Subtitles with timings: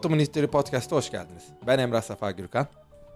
[0.00, 1.42] Tottenham'ın History Podcast'a hoş geldiniz.
[1.66, 2.66] Ben Emrah Safa Gürkan.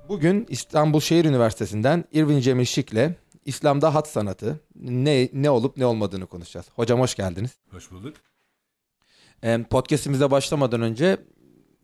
[0.09, 3.11] Bugün İstanbul Şehir Üniversitesi'nden Irvin Cemil Şik'le
[3.45, 6.67] İslam'da hat sanatı ne ne olup ne olmadığını konuşacağız.
[6.77, 7.51] Hocam hoş geldiniz.
[7.71, 8.17] Hoş bulduk.
[9.71, 11.17] Podcast'imize başlamadan önce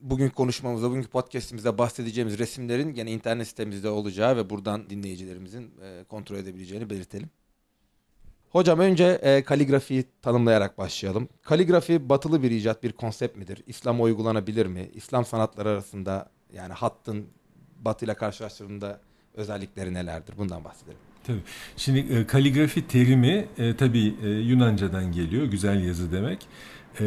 [0.01, 6.37] bugün konuşmamızda, bugünkü podcast'imizde bahsedeceğimiz resimlerin gene internet sitemizde olacağı ve buradan dinleyicilerimizin e, kontrol
[6.37, 7.31] edebileceğini belirtelim.
[8.51, 11.29] Hocam önce e, kaligrafiyi tanımlayarak başlayalım.
[11.43, 13.63] Kaligrafi batılı bir icat, bir konsept midir?
[13.67, 14.91] İslam'a uygulanabilir mi?
[14.95, 17.27] İslam sanatları arasında yani hattın
[17.81, 19.01] batıyla karşılaştırdığında
[19.35, 20.35] özellikleri nelerdir?
[20.39, 20.99] Bundan bahsedelim.
[21.25, 21.41] Tabii.
[21.77, 25.45] Şimdi e, kaligrafi terimi e, tabii e, Yunanca'dan geliyor.
[25.45, 26.47] Güzel yazı demek.
[27.01, 27.05] E,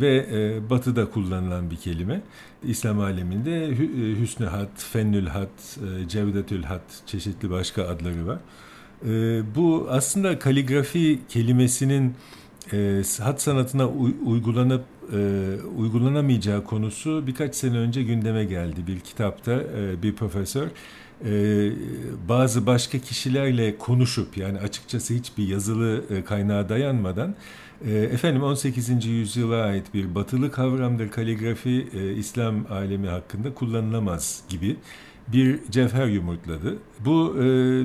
[0.00, 2.20] ve e, batıda kullanılan bir kelime.
[2.62, 8.38] İslam aleminde hü, e, hüsnü hat, fennül hat, e, cevdetül hat çeşitli başka adları var.
[9.08, 12.14] E, bu aslında kaligrafi kelimesinin
[12.72, 15.18] e, hat sanatına uy, uygulanıp e,
[15.76, 18.86] uygulanamayacağı konusu birkaç sene önce gündeme geldi.
[18.86, 20.68] Bir kitapta e, bir profesör
[21.24, 21.70] e,
[22.28, 27.34] bazı başka kişilerle konuşup yani açıkçası hiçbir yazılı e, kaynağa dayanmadan
[27.86, 29.06] e, efendim 18.
[29.06, 34.76] yüzyıla ait bir batılı kavramdır kaligrafi e, İslam alemi hakkında kullanılamaz gibi
[35.28, 36.78] bir cevher yumurtladı.
[37.00, 37.42] Bu e,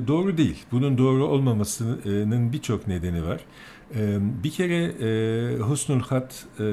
[0.08, 0.64] doğru değil.
[0.72, 3.40] Bunun doğru olmamasının birçok nedeni var.
[3.94, 6.64] E, bir kere e, husnul hat e,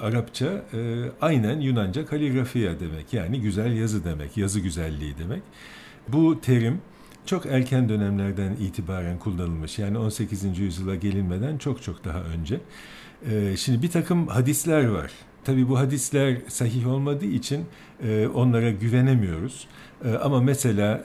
[0.00, 3.12] Arapça e, aynen Yunanca kaligrafiya demek.
[3.12, 5.42] Yani güzel yazı demek, yazı güzelliği demek.
[6.08, 6.80] Bu terim
[7.26, 9.78] çok erken dönemlerden itibaren kullanılmış.
[9.78, 10.58] Yani 18.
[10.58, 12.60] yüzyıla gelinmeden çok çok daha önce.
[13.30, 15.12] E, şimdi bir takım hadisler var.
[15.44, 17.64] Tabi bu hadisler sahih olmadığı için
[18.02, 19.66] e, onlara güvenemiyoruz.
[20.04, 21.04] E, ama mesela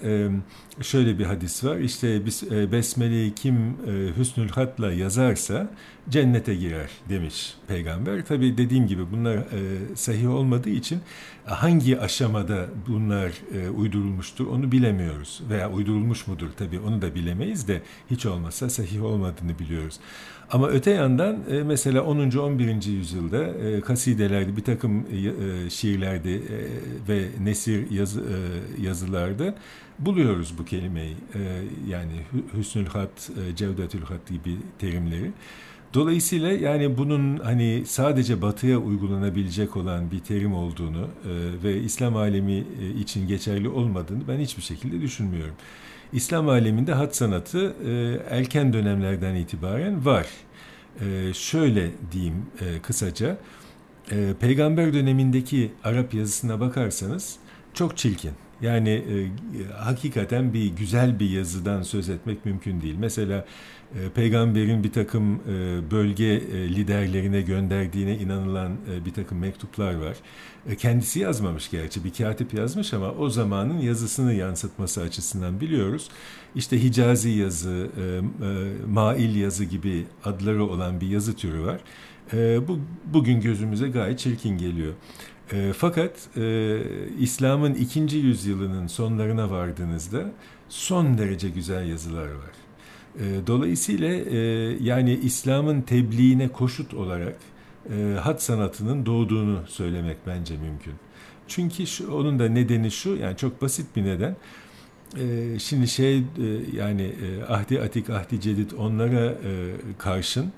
[0.82, 1.78] şöyle bir hadis var.
[1.78, 5.70] İşte biz e, Besmele'yi kim e, hüsnül hatla yazarsa
[6.10, 8.26] cennete girer demiş peygamber.
[8.26, 11.00] Tabi dediğim gibi bunlar e, sahih olmadığı için
[11.46, 13.32] hangi aşamada bunlar
[13.78, 15.42] uydurulmuştur onu bilemiyoruz.
[15.50, 17.82] Veya uydurulmuş mudur tabi onu da bilemeyiz de
[18.12, 20.00] hiç olmazsa sahih olmadığını biliyoruz.
[20.52, 22.18] Ama öte yandan mesela 10.
[22.32, 22.84] 11.
[22.86, 25.06] yüzyılda kasidelerde bir takım
[25.70, 26.40] şiirlerde
[27.10, 28.24] ve nesir yazı,
[28.84, 29.56] yazılarda
[30.00, 31.16] buluyoruz bu kelimeyi.
[31.88, 32.14] Yani
[32.58, 35.32] hüsnül hat, cevdetül hat gibi terimleri.
[35.94, 41.08] Dolayısıyla yani bunun hani sadece batıya uygulanabilecek olan bir terim olduğunu
[41.64, 42.64] ve İslam alemi
[43.00, 45.56] için geçerli olmadığını ben hiçbir şekilde düşünmüyorum.
[46.14, 50.28] İslam aleminde hat sanatı e, erken dönemlerden itibaren var.
[51.02, 53.38] E, şöyle diyeyim e, kısaca,
[54.12, 57.36] e, peygamber dönemindeki Arap yazısına bakarsanız
[57.74, 58.32] çok çirkin.
[58.62, 59.30] Yani e,
[59.74, 62.96] hakikaten bir güzel bir yazıdan söz etmek mümkün değil.
[63.00, 63.46] Mesela
[63.96, 70.18] e, peygamberin bir takım e, bölge e, liderlerine gönderdiğine inanılan e, bir takım mektuplar var.
[70.70, 76.10] E, kendisi yazmamış gerçi bir katip yazmış ama o zamanın yazısını yansıtması açısından biliyoruz.
[76.56, 81.80] İşte Hicazi yazı, e, e, Mail yazı gibi adları olan bir yazı türü var.
[82.34, 84.94] E, bu bugün gözümüze gayet çirkin geliyor.
[85.54, 86.80] E, fakat e,
[87.20, 90.32] İslam'ın ikinci yüzyılının sonlarına vardığınızda
[90.70, 92.54] son derece güzel yazılar var.
[93.20, 94.38] E, dolayısıyla e,
[94.82, 97.36] yani İslam'ın tebliğine koşut olarak
[97.90, 100.94] e, hat sanatının doğduğunu söylemek bence mümkün.
[101.48, 104.36] Çünkü şu, onun da nedeni şu yani çok basit bir neden.
[105.20, 106.24] E, şimdi şey e,
[106.76, 110.52] yani e, ahdi atik ahdi cedid onlara e, karşın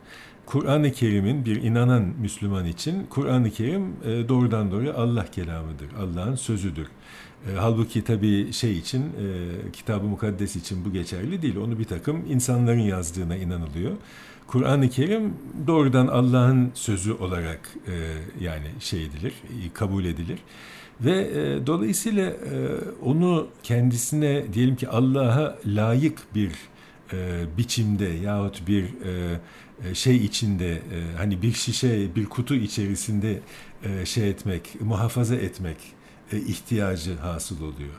[0.45, 5.87] Kur'an-ı Kerim'in bir inanan Müslüman için Kur'an-ı Kerim e, doğrudan doğruya Allah kelamıdır.
[5.99, 6.87] Allah'ın sözüdür.
[7.51, 11.57] E, halbuki tabii şey için e, Kitab-ı Mukaddes için bu geçerli değil.
[11.57, 13.91] Onu bir takım insanların yazdığına inanılıyor.
[14.47, 15.33] Kur'an-ı Kerim
[15.67, 17.93] doğrudan Allah'ın sözü olarak e,
[18.43, 19.33] yani şey edilir,
[19.73, 20.39] kabul edilir.
[21.01, 21.27] Ve
[21.67, 22.33] dolayısıyla
[23.03, 26.51] onu kendisine diyelim ki Allah'a layık bir
[27.13, 28.85] e, biçimde yahut bir
[29.93, 33.39] şey içinde e, hani bir şişe bir kutu içerisinde
[33.83, 35.77] e, şey etmek muhafaza etmek
[36.31, 37.93] ihtiyacı hasıl oluyor.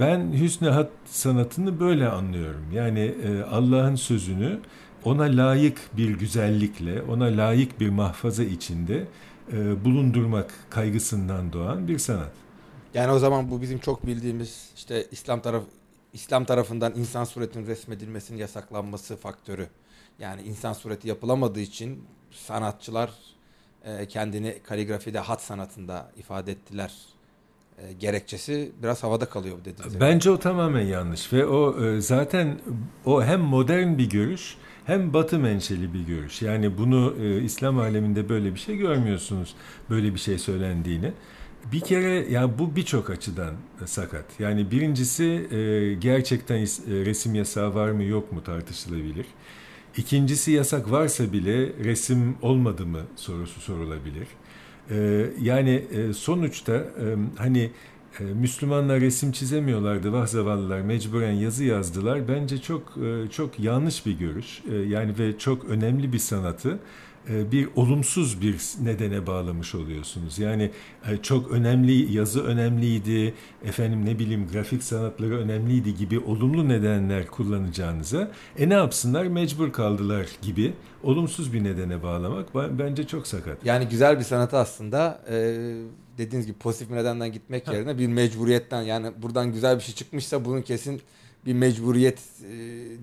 [0.00, 2.64] Ben hüsnü hat sanatını böyle anlıyorum.
[2.72, 3.14] Yani
[3.50, 4.58] Allah'ın sözünü
[5.04, 9.04] ona layık bir güzellikle, ona layık bir mahfaza içinde
[9.84, 12.32] bulundurmak kaygısından doğan bir sanat.
[12.94, 15.62] Yani o zaman bu bizim çok bildiğimiz işte İslam taraf
[16.12, 19.68] İslam tarafından insan suretinin resmedilmesinin yasaklanması faktörü
[20.20, 23.10] yani insan sureti yapılamadığı için sanatçılar
[23.84, 26.92] e, kendini kaligrafide hat sanatında ifade ettiler
[27.78, 32.60] e, gerekçesi biraz havada kalıyor dediğiniz Bence o tamamen yanlış ve o e, zaten
[33.04, 34.56] o hem modern bir görüş
[34.86, 36.42] hem batı menşeli bir görüş.
[36.42, 39.54] Yani bunu e, İslam aleminde böyle bir şey görmüyorsunuz.
[39.90, 41.12] Böyle bir şey söylendiğini.
[41.72, 43.54] Bir kere ya bu birçok açıdan
[43.86, 44.24] sakat.
[44.38, 49.26] Yani birincisi e, gerçekten e, resim yasağı var mı yok mu tartışılabilir.
[49.96, 54.26] İkincisi yasak varsa bile resim olmadı mı sorusu sorulabilir.
[54.90, 55.84] E, yani
[56.16, 56.84] sonuçta
[57.36, 57.70] hani
[58.20, 62.28] Müslümanlar resim çizemiyorlardı, vah zavallılar mecburen yazı yazdılar.
[62.28, 62.94] Bence çok
[63.30, 64.62] çok yanlış bir görüş.
[64.88, 66.78] Yani ve çok önemli bir sanatı e,
[67.28, 70.38] bir olumsuz bir nedene bağlamış oluyorsunuz.
[70.38, 70.70] Yani
[71.10, 73.34] e, çok önemli yazı önemliydi,
[73.64, 80.26] efendim ne bileyim grafik sanatları önemliydi gibi olumlu nedenler kullanacağınıza e ne yapsınlar mecbur kaldılar
[80.42, 80.72] gibi
[81.02, 83.66] olumsuz bir nedene bağlamak bence çok sakat.
[83.66, 85.36] Yani güzel bir sanatı aslında e,
[86.18, 87.72] dediğiniz gibi pozitif bir nedenden gitmek ha.
[87.72, 91.02] yerine bir mecburiyetten yani buradan güzel bir şey çıkmışsa bunun kesin
[91.46, 92.50] bir mecburiyet e,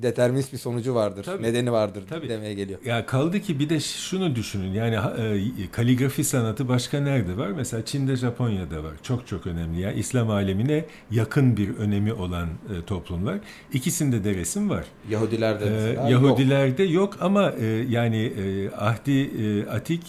[0.01, 1.23] determinist bir sonucu vardır.
[1.23, 1.43] Tabii.
[1.43, 2.29] Nedeni vardır Tabii.
[2.29, 2.79] demeye geliyor.
[2.85, 4.73] Ya kaldı ki bir de şunu düşünün.
[4.73, 7.47] Yani e, kaligrafi sanatı başka nerede var?
[7.47, 8.93] Mesela Çin'de, Japonya'da var.
[9.03, 9.81] Çok çok önemli.
[9.81, 13.39] Ya İslam alemine yakın bir önemi olan e, toplumlar.
[13.73, 14.85] İkisinde de resim var.
[15.09, 20.01] Yahudilerde e, mesela e, Yahudilerde yok, yok ama e, yani e, Ahdi e, Atik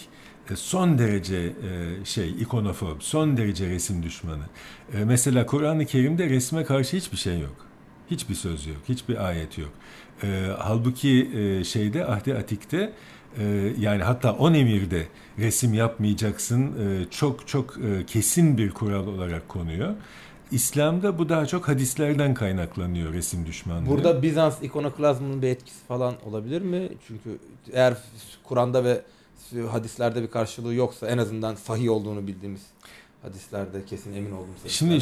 [0.55, 1.53] son derece
[2.03, 4.43] şey ikonofob, son derece resim düşmanı.
[5.05, 7.68] Mesela Kur'an-ı Kerim'de resme karşı hiçbir şey yok.
[8.11, 9.69] Hiçbir söz yok, hiçbir ayet yok.
[10.23, 10.27] E,
[10.57, 12.93] halbuki e, şeyde Ahdi Atik'te
[13.37, 15.07] e, yani hatta on emirde
[15.37, 19.95] resim yapmayacaksın e, çok çok e, kesin bir kural olarak konuyor.
[20.51, 23.89] İslam'da bu daha çok hadislerden kaynaklanıyor resim düşmanlığı.
[23.89, 26.89] Burada Bizans ikonoklazmının bir etkisi falan olabilir mi?
[27.07, 27.29] Çünkü
[27.73, 27.97] eğer
[28.43, 29.01] Kur'an'da ve
[29.71, 32.61] hadislerde bir karşılığı yoksa en azından sahih olduğunu bildiğimiz
[33.21, 34.49] hadislerde kesin emin oldum.
[34.67, 34.99] Şimdi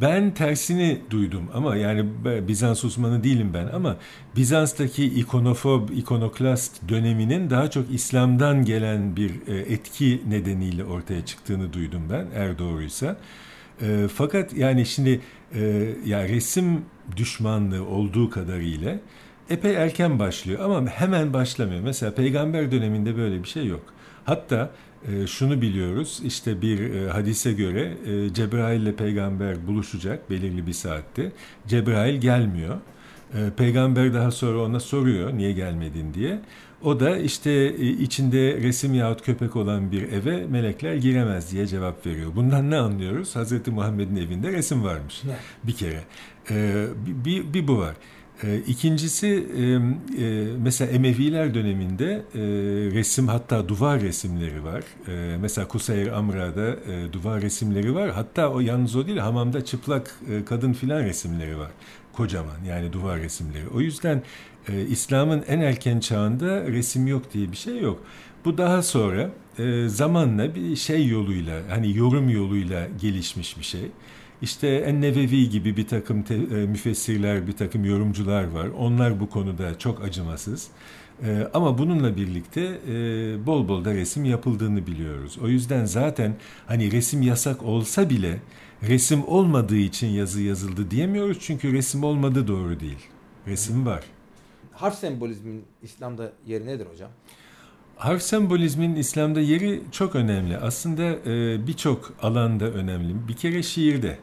[0.00, 2.06] ben tersini duydum ama yani
[2.48, 3.96] Bizans uzmanı değilim ben ama
[4.36, 12.02] Bizans'taki ikonofob, ikonoklast döneminin daha çok İslam'dan gelen bir e, etki nedeniyle ortaya çıktığını duydum
[12.10, 13.16] ben eğer doğruysa.
[13.82, 15.20] E, fakat yani şimdi
[15.54, 15.60] e,
[16.06, 16.84] ya resim
[17.16, 18.98] düşmanlığı olduğu kadarıyla
[19.50, 21.80] epey erken başlıyor ama hemen başlamıyor.
[21.80, 23.82] Mesela peygamber döneminde böyle bir şey yok.
[24.24, 24.70] Hatta
[25.08, 30.72] e, şunu biliyoruz işte bir e, hadise göre e, Cebrail ile peygamber buluşacak belirli bir
[30.72, 31.32] saatte.
[31.68, 32.76] Cebrail gelmiyor.
[33.34, 36.40] E, peygamber daha sonra ona soruyor niye gelmedin diye.
[36.82, 42.06] O da işte e, içinde resim yahut köpek olan bir eve melekler giremez diye cevap
[42.06, 42.30] veriyor.
[42.36, 43.36] Bundan ne anlıyoruz?
[43.36, 45.22] Hazreti Muhammed'in evinde resim varmış
[45.64, 46.00] bir kere.
[46.50, 47.96] E, bir, bir, bir bu var.
[48.44, 49.46] E, ikincisi
[50.18, 50.28] e,
[50.62, 52.40] mesela Emeviler döneminde e,
[52.94, 54.84] resim hatta duvar resimleri var.
[55.08, 56.76] E, mesela Kuseyr Amra'da
[57.12, 58.10] duvar resimleri var.
[58.10, 60.14] Hatta o yalnız o değil hamamda çıplak
[60.46, 61.70] kadın filan resimleri var.
[62.12, 63.68] Kocaman yani duvar resimleri.
[63.74, 64.22] O yüzden
[64.88, 68.02] İslam'ın en erken çağında resim yok diye bir şey yok.
[68.44, 69.30] Bu daha sonra
[69.86, 73.90] zamanla bir şey yoluyla hani yorum yoluyla gelişmiş bir şey.
[74.42, 78.68] İşte Ennevevi gibi bir takım te, e, müfessirler, bir takım yorumcular var.
[78.78, 80.68] Onlar bu konuda çok acımasız.
[81.24, 82.92] E, ama bununla birlikte e,
[83.46, 85.38] bol bol da resim yapıldığını biliyoruz.
[85.42, 86.36] O yüzden zaten
[86.66, 88.40] hani resim yasak olsa bile
[88.88, 91.38] resim olmadığı için yazı yazıldı diyemiyoruz.
[91.40, 92.98] Çünkü resim olmadı doğru değil.
[93.46, 94.04] Resim var.
[94.72, 97.10] Harf sembolizmin İslam'da yeri nedir hocam?
[97.96, 100.58] Harf sembolizmin İslam'da yeri çok önemli.
[100.58, 103.28] Aslında e, birçok alanda önemli.
[103.28, 104.18] Bir kere şiirde.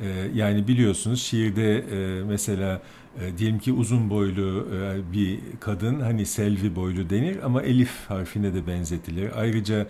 [0.00, 2.82] Ee, yani biliyorsunuz şiirde e, mesela
[3.20, 8.54] e, diyelim ki uzun boylu e, bir kadın hani Selvi boylu denir ama elif harfine
[8.54, 9.30] de benzetilir.
[9.40, 9.86] Ayrıca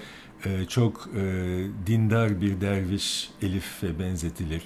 [0.68, 1.08] çok
[1.86, 4.62] dindar bir derviş elife benzetilir.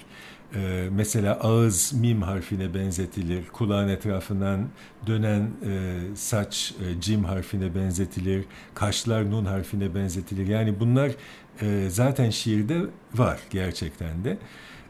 [0.91, 3.47] mesela ağız mim harfine benzetilir.
[3.53, 4.69] Kulağın etrafından
[5.07, 5.51] dönen
[6.15, 8.45] saç cim harfine benzetilir.
[8.75, 10.47] Kaşlar nun harfine benzetilir.
[10.47, 11.13] Yani bunlar
[11.89, 12.81] zaten şiirde
[13.15, 14.39] var gerçekten de.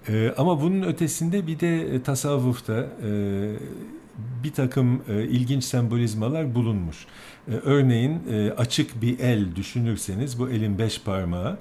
[0.09, 3.11] E, ama bunun ötesinde bir de e, tasavvufta e,
[4.45, 7.07] bir takım e, ilginç sembolizmalar bulunmuş.
[7.49, 11.59] E, örneğin e, açık bir el düşünürseniz bu elin beş parmağı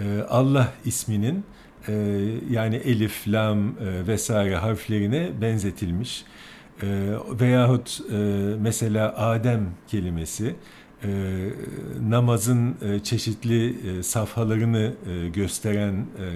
[0.00, 1.44] e, Allah isminin
[1.88, 1.92] e,
[2.50, 6.24] yani elif, lam e, vesaire harflerine benzetilmiş.
[6.82, 6.86] E,
[7.40, 8.16] veyahut e,
[8.60, 10.54] mesela Adem kelimesi
[11.04, 11.08] e,
[12.08, 16.26] namazın e, çeşitli e, safhalarını e, gösteren e,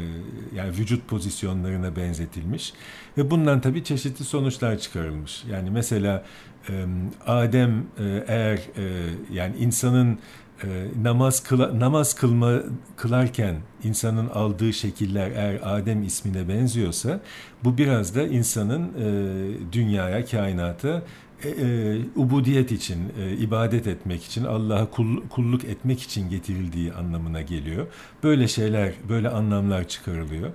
[0.56, 2.72] yani vücut pozisyonlarına benzetilmiş
[3.18, 5.44] ve bundan tabii çeşitli sonuçlar çıkarılmış.
[5.50, 6.24] Yani mesela
[6.68, 6.86] e,
[7.26, 10.18] Adem e, eğer e, yani insanın
[10.64, 10.68] e,
[11.02, 12.62] namaz kıla, namaz kılma
[12.96, 17.20] kılarken insanın aldığı şekiller eğer Adem ismine benziyorsa
[17.64, 21.02] bu biraz da insanın e, dünyaya, kainata
[21.46, 27.42] e, e, ubudiyet için, e, ibadet etmek için, Allah'a kul, kulluk etmek için getirildiği anlamına
[27.42, 27.86] geliyor.
[28.22, 30.50] Böyle şeyler, böyle anlamlar çıkarılıyor.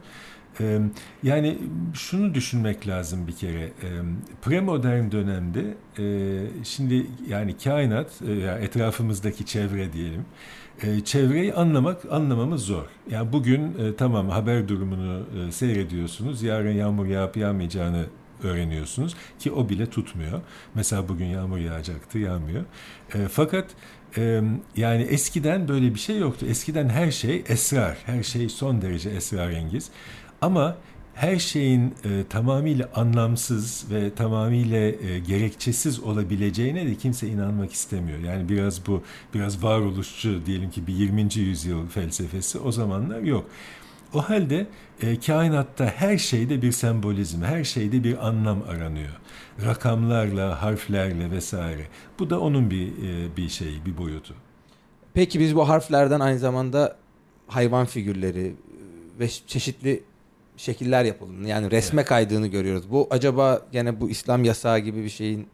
[0.59, 0.79] E,
[1.23, 1.57] yani
[1.93, 3.61] şunu düşünmek lazım bir kere.
[3.63, 3.89] E,
[4.41, 8.31] premodern dönemde e, şimdi yani kainat, e,
[8.65, 10.25] etrafımızdaki çevre diyelim,
[10.83, 12.85] e, çevreyi anlamak, anlamamız zor.
[13.11, 18.05] Yani bugün e, tamam haber durumunu e, seyrediyorsunuz, yarın yağmur yağıp yağmayacağını
[18.45, 20.41] öğreniyorsunuz ki o bile tutmuyor.
[20.75, 22.65] Mesela bugün yağmur yağacaktı, yağmıyor.
[23.13, 23.69] E, fakat
[24.17, 24.41] e,
[24.75, 26.45] yani eskiden böyle bir şey yoktu.
[26.49, 29.89] Eskiden her şey esrar, her şey son derece esrarengiz.
[30.41, 30.77] Ama
[31.13, 38.19] her şeyin e, tamamıyla anlamsız ve tamamıyla e, gerekçesiz olabileceğine de kimse inanmak istemiyor.
[38.19, 41.29] Yani biraz bu biraz varoluşçu diyelim ki bir 20.
[41.35, 43.45] yüzyıl felsefesi o zamanlar yok.
[44.13, 44.67] O halde
[45.01, 49.19] e, kainatta her şeyde bir sembolizm, her şeyde bir anlam aranıyor.
[49.65, 51.87] Rakamlarla, harflerle vesaire.
[52.19, 54.33] Bu da onun bir e, bir şeyi, bir boyutu.
[55.13, 56.97] Peki biz bu harflerden aynı zamanda
[57.47, 58.55] hayvan figürleri
[59.19, 60.03] ve çeşitli
[60.57, 62.09] şekiller yapıldığını yani resme evet.
[62.09, 62.91] kaydığını görüyoruz.
[62.91, 65.47] Bu acaba gene bu İslam yasağı gibi bir şeyin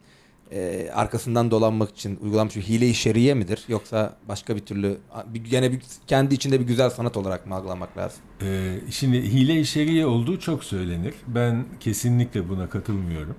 [0.52, 3.64] e, arkasından dolanmak için uygulanmış bir hile-i şeriye midir?
[3.68, 7.96] Yoksa başka bir türlü bir, gene bir, kendi içinde bir güzel sanat olarak mı algılamak
[7.96, 8.20] lazım?
[8.42, 11.14] Ee, şimdi hile-i şeriye olduğu çok söylenir.
[11.26, 13.36] Ben kesinlikle buna katılmıyorum.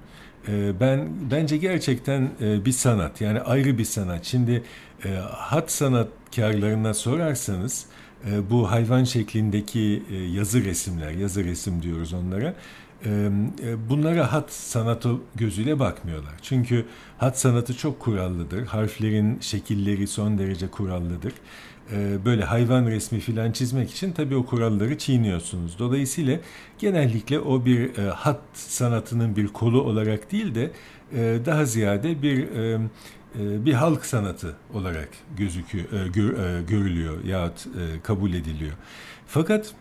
[0.48, 4.26] Ee, ben bence gerçekten e, bir sanat yani ayrı bir sanat.
[4.26, 4.64] Şimdi
[5.06, 7.86] e, hat sanatkarlarına sorarsanız
[8.28, 12.56] e, bu hayvan şeklindeki e, yazı resimler, yazı resim diyoruz onlara.
[13.06, 13.30] E,
[13.90, 16.34] bunlara hat sanatı gözüyle bakmıyorlar.
[16.42, 16.86] Çünkü
[17.18, 18.66] hat sanatı çok kurallıdır.
[18.66, 21.34] Harflerin şekilleri son derece kurallıdır.
[22.26, 25.80] Böyle hayvan resmi filan çizmek için tabii o kuralları çiğniyorsunuz.
[25.80, 26.40] Dolayısıyla
[26.80, 30.72] genellikle o bir hat sanatının bir kolu olarak değil de
[31.46, 32.48] daha ziyade bir
[33.36, 37.68] bir halk sanatı olarak gözüküyor, gör, görülüyor yahut
[38.04, 38.74] kabul ediliyor.
[39.28, 39.74] Fakat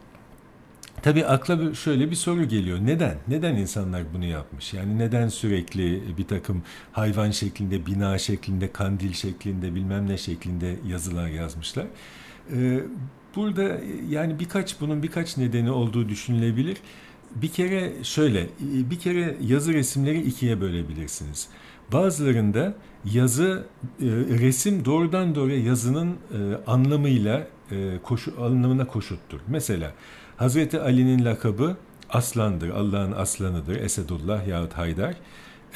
[1.03, 2.79] tabii akla şöyle bir soru geliyor.
[2.83, 3.17] Neden?
[3.29, 4.75] Neden insanlar bunu yapmış?
[4.75, 6.63] Yani neden sürekli bir takım
[6.93, 11.87] hayvan şeklinde, bina şeklinde, kandil şeklinde, bilmem ne şeklinde yazılar yazmışlar?
[13.37, 16.77] Burada yani birkaç bunun birkaç nedeni olduğu düşünülebilir.
[17.35, 21.49] Bir kere şöyle, bir kere yazı resimleri ikiye bölebilirsiniz.
[21.93, 22.75] Bazılarında
[23.05, 24.07] yazı, e,
[24.41, 26.37] resim doğrudan doğruya yazının e,
[26.67, 29.41] anlamıyla e, koşu, anlamına koşuttur.
[29.49, 29.93] Mesela
[30.39, 31.77] Hazreti Ali'nin lakabı
[32.11, 35.15] aslandır, Allah'ın aslanıdır, Esedullah yahut Haydar.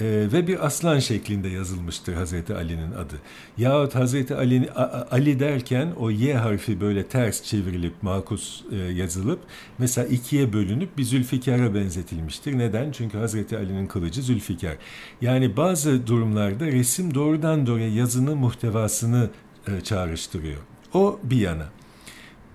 [0.01, 3.15] E, ve bir aslan şeklinde yazılmıştır Hazreti Ali'nin adı.
[3.59, 4.71] Yahut Hazreti Ali,
[5.11, 9.41] Ali derken o Y harfi böyle ters çevrilip makus e, yazılıp
[9.79, 12.59] mesela ikiye bölünüp bir Zülfikar'a benzetilmiştir.
[12.59, 12.93] Neden?
[12.93, 14.77] Çünkü Hazreti Ali'nin kılıcı Zülfikar.
[15.21, 19.31] Yani bazı durumlarda resim doğrudan doğruya yazının muhtevasını
[19.69, 20.61] e, çağrıştırıyor.
[20.95, 21.82] O bir yana.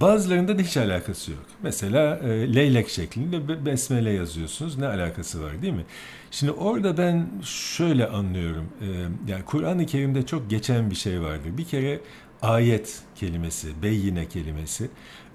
[0.01, 1.45] Bazılarında da hiç alakası yok.
[1.63, 4.77] Mesela e, leylek şeklinde besmele yazıyorsunuz.
[4.77, 5.85] Ne alakası var değil mi?
[6.31, 8.65] Şimdi orada ben şöyle anlıyorum.
[8.81, 8.85] E,
[9.31, 11.57] yani Kur'an-ı Kerim'de çok geçen bir şey vardır.
[11.57, 11.99] Bir kere
[12.41, 14.89] ayet kelimesi, beyyine kelimesi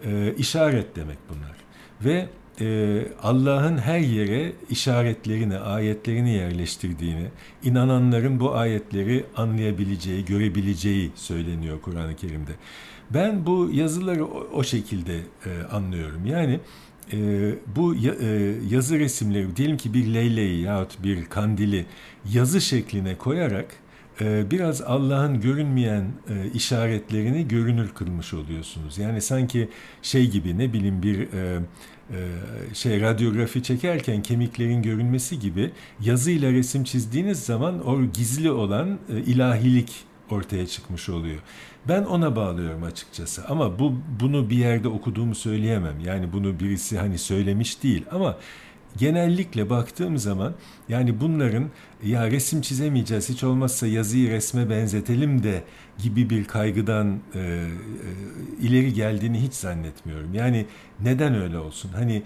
[0.04, 1.57] e, işaret demek bunlar.
[2.04, 2.28] Ve
[2.61, 7.26] e, Allah'ın her yere işaretlerini, ayetlerini yerleştirdiğini,
[7.64, 12.52] inananların bu ayetleri anlayabileceği, görebileceği söyleniyor Kur'an-ı Kerim'de.
[13.11, 16.26] Ben bu yazıları o, o şekilde e, anlıyorum.
[16.26, 16.61] Yani
[17.12, 17.18] e,
[17.76, 21.87] bu ya, e, yazı resimleri diyelim ki bir leyleği yahut bir kandili
[22.32, 23.66] yazı şekline koyarak
[24.21, 28.99] e, biraz Allah'ın görünmeyen e, işaretlerini görünür kılmış oluyorsunuz.
[28.99, 29.68] Yani sanki
[30.02, 31.61] şey gibi ne bileyim bir e,
[32.75, 39.92] şey radyografi çekerken kemiklerin görünmesi gibi yazıyla resim çizdiğiniz zaman o gizli olan e, ilahilik
[40.31, 41.38] ortaya çıkmış oluyor.
[41.88, 43.45] Ben ona bağlıyorum açıkçası.
[43.49, 46.00] Ama bu bunu bir yerde okuduğumu söyleyemem.
[46.00, 48.37] Yani bunu birisi hani söylemiş değil ama
[48.99, 50.54] genellikle baktığım zaman
[50.88, 51.70] yani bunların
[52.04, 55.64] ya resim çizemeyeceğiz hiç olmazsa yazıyı resme benzetelim de
[55.99, 57.66] gibi bir kaygıdan e, e,
[58.61, 60.34] ileri geldiğini hiç zannetmiyorum.
[60.34, 60.66] Yani
[61.00, 61.90] neden öyle olsun?
[61.94, 62.22] Hani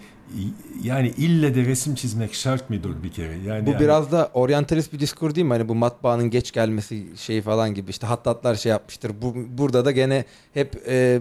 [0.83, 3.37] yani ille de resim çizmek şart mıdır bir kere?
[3.37, 3.79] Yani bu yani...
[3.79, 5.53] biraz da oryantalist bir diskur değil mi?
[5.53, 9.11] Hani bu matbaanın geç gelmesi şeyi falan gibi işte hattatlar şey yapmıştır.
[9.21, 11.19] Bu burada da gene hep e,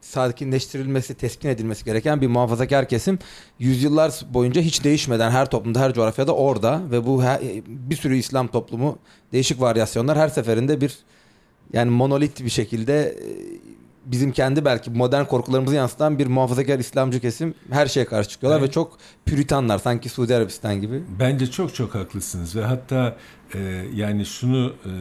[0.00, 3.18] sakinleştirilmesi, teskin edilmesi gereken bir muhafazakar kesim
[3.58, 8.48] yüzyıllar boyunca hiç değişmeden her toplumda, her coğrafyada orada ve bu her, bir sürü İslam
[8.48, 8.98] toplumu
[9.32, 10.98] değişik varyasyonlar her seferinde bir
[11.72, 13.16] yani monolit bir şekilde
[14.06, 18.68] bizim kendi belki modern korkularımızı yansıtan bir muhafazakar İslamcı kesim her şeye karşı çıkıyorlar Evet.
[18.68, 21.02] ve çok püritanlar sanki Suudi Arabistan gibi.
[21.20, 23.16] Bence çok çok haklısınız ve hatta
[23.54, 23.58] e,
[23.94, 24.92] yani şunu e,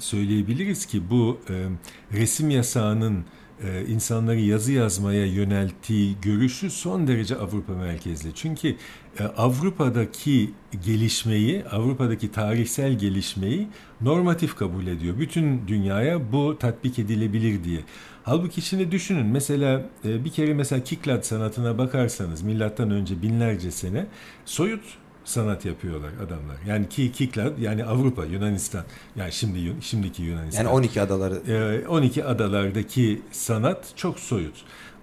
[0.00, 1.66] söyleyebiliriz ki bu e,
[2.12, 3.24] resim yasağının
[3.64, 8.34] e, insanları yazı yazmaya yönelttiği görüşü son derece Avrupa merkezli.
[8.34, 8.76] Çünkü
[9.18, 10.50] e, Avrupa'daki
[10.84, 13.68] gelişmeyi, Avrupa'daki tarihsel gelişmeyi
[14.00, 15.18] normatif kabul ediyor.
[15.18, 17.80] Bütün dünyaya bu tatbik edilebilir diye.
[18.22, 24.06] Halbuki şimdi düşünün mesela e, bir kere mesela Kiklat sanatına bakarsanız milattan önce binlerce sene
[24.44, 24.82] soyut
[25.24, 26.56] sanat yapıyorlar adamlar.
[26.66, 28.84] Yani ki Kiklat yani Avrupa, Yunanistan.
[29.16, 30.64] Yani şimdi şimdiki Yunanistan.
[30.64, 31.42] Yani 12 adaları.
[31.48, 34.54] Ee, 12 adalardaki sanat çok soyut.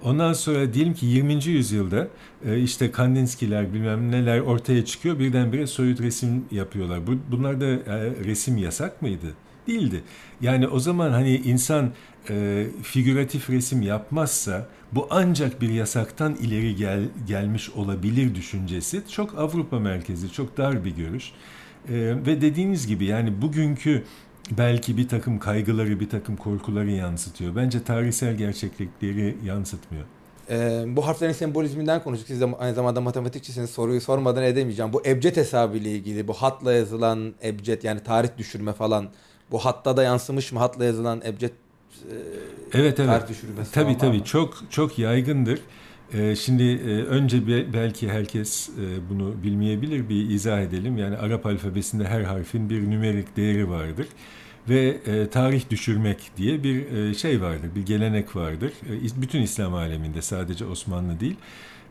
[0.03, 1.45] Ondan sonra diyelim ki 20.
[1.45, 2.07] yüzyılda
[2.45, 5.19] e, işte Kandinskiler bilmem neler ortaya çıkıyor.
[5.19, 7.07] Birdenbire soyut resim yapıyorlar.
[7.07, 7.79] Bu, bunlar da e,
[8.25, 9.33] resim yasak mıydı?
[9.67, 10.03] Değildi.
[10.41, 11.91] Yani o zaman hani insan
[12.29, 19.79] e, figüratif resim yapmazsa bu ancak bir yasaktan ileri gel, gelmiş olabilir düşüncesi çok Avrupa
[19.79, 21.31] merkezi, çok dar bir görüş.
[21.89, 21.93] E,
[22.25, 24.03] ve dediğiniz gibi yani bugünkü
[24.51, 27.55] belki bir takım kaygıları, bir takım korkuları yansıtıyor.
[27.55, 30.05] Bence tarihsel gerçeklikleri yansıtmıyor.
[30.49, 32.27] Ee, bu harflerin sembolizminden konuştuk.
[32.27, 33.69] Siz de aynı zamanda matematikçisiniz.
[33.69, 34.93] Soruyu sormadan edemeyeceğim.
[34.93, 39.09] Bu ebced hesabı ile ilgili bu hatla yazılan ebced yani tarih düşürme falan
[39.51, 41.51] bu hatta da yansımış mı hatla yazılan ebced
[42.73, 43.09] Evet evet.
[43.09, 45.59] tarih düşürmesi Tabii falan tabii çok çok yaygındır.
[46.13, 50.97] Ee, şimdi e, önce be- belki herkes e, bunu bilmeyebilir bir izah edelim.
[50.97, 54.07] Yani Arap alfabesinde her harfin bir nümerik değeri vardır
[54.69, 58.71] ve e, tarih düşürmek diye bir e, şey vardır, bir gelenek vardır.
[59.17, 61.35] E, bütün İslam aleminde sadece Osmanlı değil.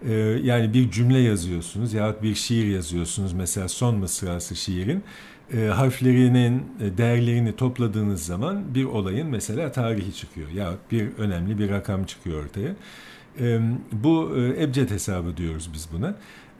[0.08, 3.32] E, yani bir cümle yazıyorsunuz yahut bir şiir yazıyorsunuz.
[3.32, 5.02] Mesela son mısrası şiirin
[5.54, 11.70] e, harflerinin e, değerlerini topladığınız zaman bir olayın mesela tarihi çıkıyor yahut bir önemli bir
[11.70, 12.74] rakam çıkıyor ortaya.
[13.40, 13.60] E,
[13.92, 16.14] bu e, ebced hesabı diyoruz biz buna.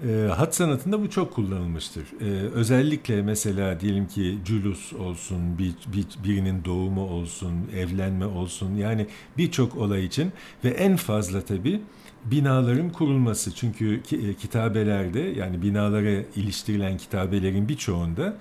[0.09, 2.03] E, hat sanatında bu çok kullanılmıştır.
[2.21, 9.07] E, özellikle mesela diyelim ki cülus olsun, bir, bir, birinin doğumu olsun, evlenme olsun yani
[9.39, 10.33] birçok olay için
[10.65, 11.81] ve en fazla tabii
[12.25, 13.55] binaların kurulması.
[13.55, 18.37] Çünkü ki- e, kitabelerde yani binalara iliştirilen kitabelerin birçoğunda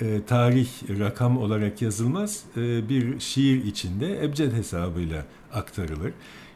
[0.00, 6.12] e, tarih rakam olarak yazılmaz e, bir şiir içinde ebced hesabıyla aktarılır.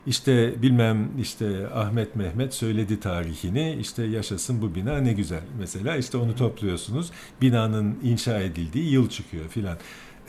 [0.07, 6.17] İşte bilmem işte Ahmet Mehmet söyledi tarihini işte yaşasın bu bina ne güzel mesela işte
[6.17, 7.11] onu topluyorsunuz
[7.43, 9.79] binanın inşa edildiği yıl çıkıyor filan.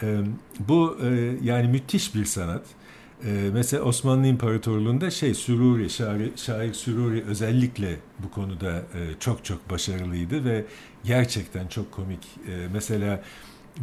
[0.02, 0.18] E,
[0.60, 2.64] bu e, yani müthiş bir sanat.
[3.26, 9.70] E, mesela Osmanlı İmparatorluğu'nda şey Süruri, şair, şair Süruri özellikle bu konuda e, çok çok
[9.70, 10.66] başarılıydı ve
[11.08, 12.24] gerçekten çok komik.
[12.48, 13.22] E, mesela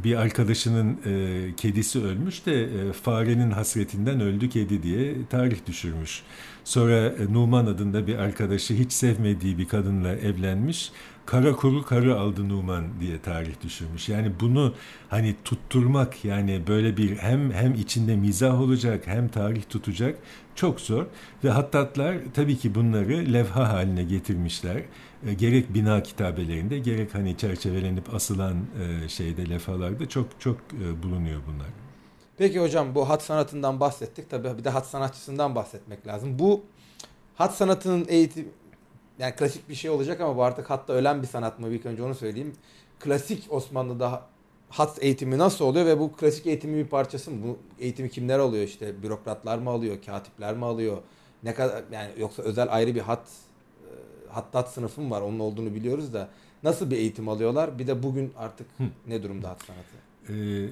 [0.05, 6.23] bir arkadaşının e, kedisi ölmüş de e, farenin hasretinden öldü kedi diye tarih düşürmüş.
[6.65, 10.93] Sonra e, Numan adında bir arkadaşı hiç sevmediği bir kadınla evlenmiş.
[11.27, 14.09] Kara kuru karı aldı Numan diye tarih düşürmüş.
[14.09, 14.75] Yani bunu
[15.09, 20.19] hani tutturmak yani böyle bir hem hem içinde mizah olacak hem tarih tutacak
[20.55, 21.07] çok zor
[21.45, 24.83] ve hattatlar tabii ki bunları levha haline getirmişler.
[25.27, 31.41] E, gerek bina kitabelerinde gerek hani çerçevelenip asılan e, şeyde levhalarda çok çok e, bulunuyor
[31.47, 31.69] bunlar.
[32.39, 34.31] Peki hocam bu hat sanatından bahsettik.
[34.31, 36.39] Tabii bir de hat sanatçısından bahsetmek lazım.
[36.39, 36.63] Bu
[37.35, 38.49] hat sanatının eğitim
[39.23, 41.69] yani klasik bir şey olacak ama bu artık hatta ölen bir sanat mı?
[41.69, 42.53] İlk önce onu söyleyeyim.
[43.01, 44.23] Klasik Osmanlı'da
[44.71, 47.37] hat eğitimi nasıl oluyor ve bu klasik eğitimin bir parçası mı?
[47.47, 48.65] Bu eğitimi kimler alıyor?
[48.65, 49.97] İşte bürokratlar mı alıyor?
[50.07, 50.97] Katipler mi alıyor?
[51.43, 55.21] Ne kadar yani yoksa özel ayrı bir hat e, hattat sınıfı mı var?
[55.21, 56.29] Onun olduğunu biliyoruz da
[56.63, 57.79] nasıl bir eğitim alıyorlar?
[57.79, 58.85] Bir de bugün artık Hı.
[59.07, 60.33] ne durumda hat sanatı?
[60.33, 60.69] Ee,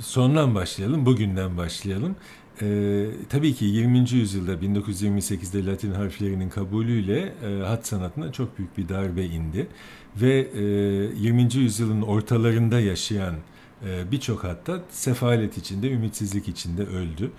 [0.00, 2.16] sondan başlayalım, bugünden başlayalım.
[2.62, 3.98] Ee, tabii ki 20.
[4.12, 9.66] yüzyılda 1928'de Latin harflerinin kabulüyle e, hat sanatına çok büyük bir darbe indi.
[10.16, 11.54] Ve e, 20.
[11.54, 13.34] yüzyılın ortalarında yaşayan
[13.86, 17.30] e, birçok hattat sefalet içinde, ümitsizlik içinde öldü.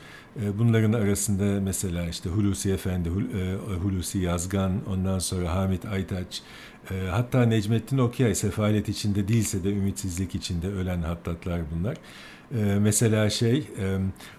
[0.43, 6.41] E, bunların arasında mesela işte Hulusi Efendi, Hul- e, Hulusi Yazgan, ondan sonra Hamit Aytaç,
[6.91, 11.97] e, hatta Necmettin Okyay sefalet içinde değilse de ümitsizlik içinde ölen hattatlar bunlar.
[12.55, 13.67] E, mesela şey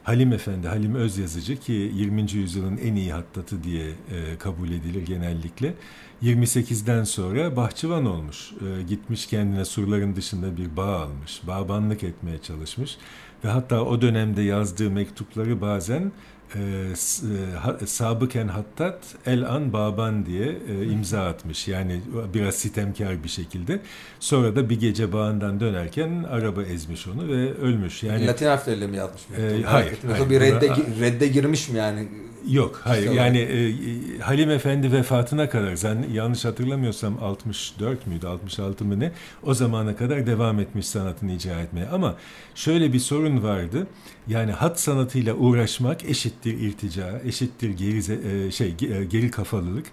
[0.04, 2.32] Halim Efendi, Halim Özyazıcı ki 20.
[2.32, 5.74] yüzyılın en iyi hattatı diye e, kabul edilir genellikle.
[6.22, 8.52] 28'den sonra bahçıvan olmuş.
[8.52, 11.40] E, gitmiş kendine surların dışında bir bağ almış.
[11.46, 12.96] Bağbanlık etmeye çalışmış.
[13.44, 16.12] Ve hatta o dönemde yazdığı mektupları bazen
[16.54, 21.68] e, Sabıken Hattat El An Baban diye e, imza atmış.
[21.68, 22.00] Yani
[22.34, 23.80] biraz sitemkar bir şekilde.
[24.20, 28.02] Sonra da bir gece bağından dönerken araba ezmiş onu ve ölmüş.
[28.02, 29.22] Yani Latin harfleriyle mi yazmış?
[29.38, 29.98] E, hayır.
[30.06, 32.08] hayır bir redde, redde girmiş mi yani?
[32.50, 33.10] Yok hayır.
[33.12, 33.74] Yani e,
[34.18, 39.12] Halim Efendi vefatına kadar ben yanlış hatırlamıyorsam 64 müydü 66 mı ne?
[39.42, 41.86] O zamana kadar devam etmiş sanatını icra etmeye.
[41.88, 42.16] Ama
[42.54, 43.86] şöyle bir sorun vardı.
[44.28, 49.86] Yani hat sanatıyla uğraşmak eşittir irtica eşittir geri e, şey e, geri kafalılık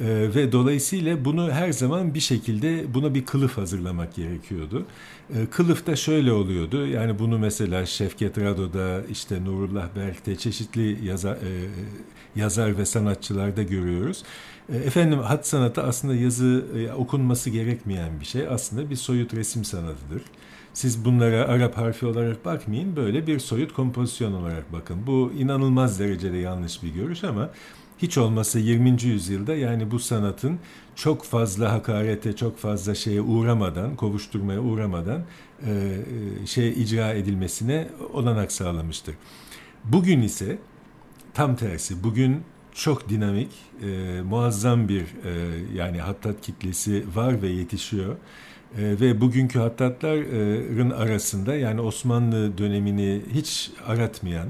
[0.00, 4.86] e, ve dolayısıyla bunu her zaman bir şekilde buna bir kılıf hazırlamak gerekiyordu.
[5.34, 6.86] E, kılıf da şöyle oluyordu.
[6.86, 11.68] Yani bunu mesela Şevket Rado'da işte Nurullah Berk'te çeşitli yazar, e,
[12.36, 14.24] yazar ve sanatçılarda görüyoruz.
[14.72, 18.48] E, efendim hat sanatı aslında yazı e, okunması gerekmeyen bir şey.
[18.48, 20.22] Aslında bir soyut resim sanatıdır.
[20.74, 22.96] Siz bunlara Arap harfi olarak bakmayın.
[22.96, 25.06] Böyle bir soyut kompozisyon olarak bakın.
[25.06, 27.50] Bu inanılmaz derecede yanlış bir görüş ama
[28.02, 29.02] hiç olmasa 20.
[29.02, 30.58] yüzyılda yani bu sanatın
[30.96, 35.22] çok fazla hakarete, çok fazla şeye uğramadan, kovuşturmaya uğramadan
[35.66, 35.70] e,
[36.42, 39.14] e, şey icra edilmesine olanak sağlamıştır.
[39.84, 40.58] Bugün ise
[41.34, 42.04] tam tersi.
[42.04, 42.42] Bugün
[42.74, 43.50] çok dinamik,
[43.82, 45.32] e, muazzam bir e,
[45.74, 48.16] yani hattat kitlesi var ve yetişiyor.
[48.78, 54.48] E, ve bugünkü hattatların arasında yani Osmanlı dönemini hiç aratmayan,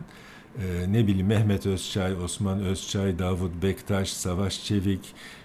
[0.59, 5.01] e, ne bileyim Mehmet Özçay, Osman Özçay, Davut Bektaş, Savaş Çevik,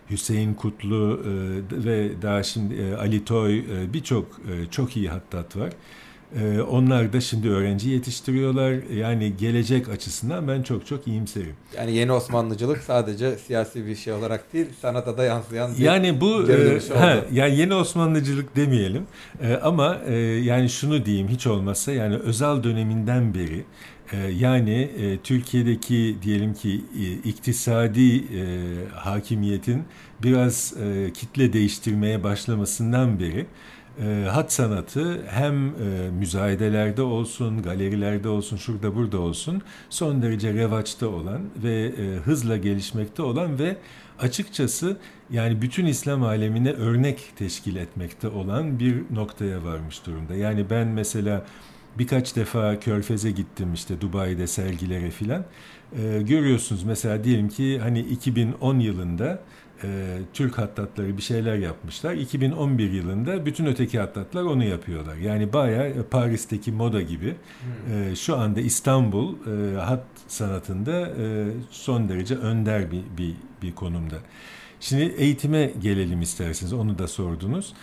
[0.10, 5.58] Hüseyin Kutlu e, ve daha şimdi e, Ali Toy e, birçok e, çok iyi hattat
[5.58, 5.70] var.
[6.36, 8.72] E, onlar da şimdi öğrenci yetiştiriyorlar.
[8.94, 11.56] Yani gelecek açısından ben çok çok iyimserim.
[11.78, 16.52] Yani yeni Osmanlıcılık sadece siyasi bir şey olarak değil, sanata da yansıyan bir Yani bu
[16.52, 19.08] e, ha, yani yeni Osmanlıcılık demeyelim.
[19.42, 23.66] E, ama e, yani şunu diyeyim hiç olmazsa yani özel döneminden beri
[24.40, 28.52] yani e, Türkiye'deki diyelim ki e, iktisadi e,
[28.94, 29.84] hakimiyetin
[30.24, 30.74] biraz
[31.14, 33.46] kitle değiştirmeye başlamasından beri
[34.30, 35.56] hat sanatı hem
[36.14, 41.92] müzayedelerde olsun, galerilerde olsun, şurada burada olsun son derece revaçta olan ve
[42.26, 43.78] hızla gelişmekte olan ve
[44.20, 44.98] açıkçası
[45.30, 50.36] yani bütün İslam alemine örnek teşkil etmekte olan bir noktaya varmış durumda.
[50.36, 51.46] Yani ben mesela
[52.00, 55.46] Birkaç defa Körfez'e gittim işte Dubai'de sergilere filan.
[55.94, 59.40] Ee, görüyorsunuz mesela diyelim ki hani 2010 yılında
[59.84, 62.14] e, Türk hattatları bir şeyler yapmışlar.
[62.14, 65.16] 2011 yılında bütün öteki hattatlar onu yapıyorlar.
[65.16, 67.36] Yani bayağı e, Paris'teki moda gibi
[67.94, 74.16] e, şu anda İstanbul e, hat sanatında e, son derece önder bir, bir, bir konumda.
[74.80, 77.74] Şimdi eğitime gelelim isterseniz onu da sordunuz.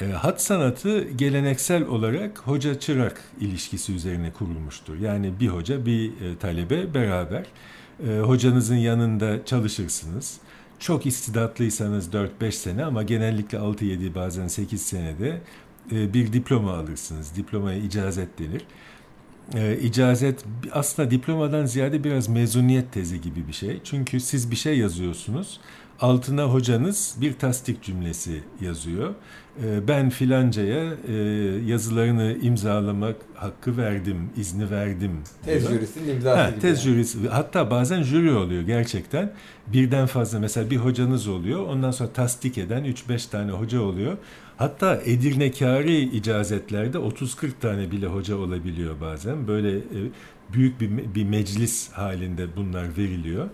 [0.00, 4.98] E, hat sanatı geleneksel olarak hoca-çırak ilişkisi üzerine kurulmuştur.
[4.98, 7.46] Yani bir hoca bir e, talebe beraber
[8.08, 10.38] e, hocanızın yanında çalışırsınız.
[10.78, 15.40] Çok istidatlıysanız 4-5 sene ama genellikle 6-7 bazen 8 senede
[15.92, 17.36] e, bir diploma alırsınız.
[17.36, 18.62] Diplomaya icazet denir.
[19.54, 23.80] E, icazet aslında diplomadan ziyade biraz mezuniyet tezi gibi bir şey.
[23.84, 25.60] Çünkü siz bir şey yazıyorsunuz
[26.02, 29.14] altına hocanız bir tasdik cümlesi yazıyor.
[29.64, 31.12] Ee, ben filancaya e,
[31.66, 35.10] yazılarını imzalamak hakkı verdim, izni verdim.
[35.44, 36.60] Tez jürisinin imzası ha, gibi.
[36.60, 36.94] Tez yani.
[36.94, 37.28] jürisi.
[37.28, 39.32] Hatta bazen jüri oluyor gerçekten.
[39.66, 41.66] Birden fazla mesela bir hocanız oluyor.
[41.66, 44.16] Ondan sonra tasdik eden 3-5 tane hoca oluyor.
[44.56, 49.48] Hatta Edirnekari icazetlerde 30-40 tane bile hoca olabiliyor bazen.
[49.48, 49.98] Böyle e,
[50.52, 53.48] büyük bir, bir meclis halinde bunlar veriliyor.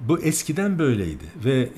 [0.00, 1.68] Bu eskiden böyleydi ve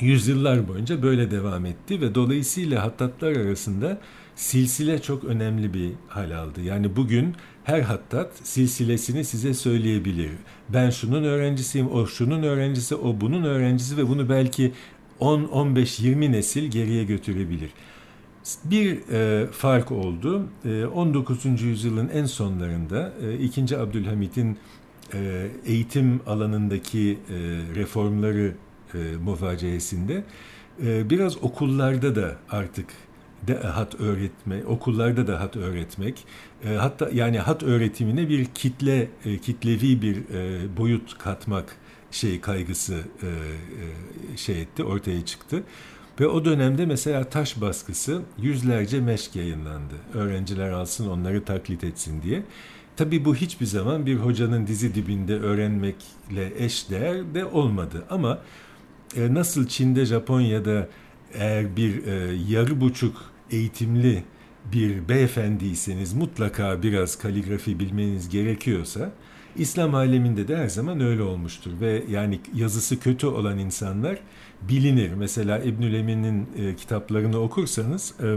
[0.00, 4.00] yüzyıllar boyunca böyle devam etti ve dolayısıyla hattatlar arasında
[4.36, 6.60] silsile çok önemli bir hal aldı.
[6.62, 10.30] Yani bugün her hattat silsilesini size söyleyebilir.
[10.68, 14.72] Ben şunun öğrencisiyim, o şunun öğrencisi, o bunun öğrencisi ve bunu belki
[15.20, 17.70] 10, 15, 20 nesil geriye götürebilir.
[18.64, 20.46] Bir e, fark oldu.
[20.64, 21.62] E, 19.
[21.62, 23.78] yüzyılın en sonlarında e, 2.
[23.78, 24.58] Abdülhamit'in
[25.14, 27.34] e, eğitim alanındaki e,
[27.74, 28.54] reformları
[28.94, 30.24] e, muvaciyesinde
[30.80, 32.86] biraz okullarda da artık
[33.46, 36.24] de hat öğretme, okullarda da hat öğretmek,
[36.78, 39.08] hatta yani hat öğretimine bir kitle,
[39.42, 40.16] kitlevi bir
[40.76, 41.76] boyut katmak
[42.10, 42.98] şey kaygısı
[44.36, 45.62] şey etti, ortaya çıktı.
[46.20, 49.94] Ve o dönemde mesela taş baskısı yüzlerce meşk yayınlandı.
[50.14, 52.42] Öğrenciler alsın onları taklit etsin diye.
[52.98, 58.04] Tabii bu hiçbir zaman bir hocanın dizi dibinde öğrenmekle eş değer de olmadı.
[58.10, 58.38] Ama
[59.16, 60.88] e, nasıl Çin'de, Japonya'da
[61.34, 63.16] eğer bir e, yarı buçuk
[63.50, 64.24] eğitimli
[64.72, 69.12] bir beyefendiyseniz mutlaka biraz kaligrafi bilmeniz gerekiyorsa
[69.56, 74.18] İslam aleminde de her zaman öyle olmuştur ve yani yazısı kötü olan insanlar
[74.68, 75.12] bilinir.
[75.12, 78.36] Mesela İbnül Emin'in e, kitaplarını okursanız e,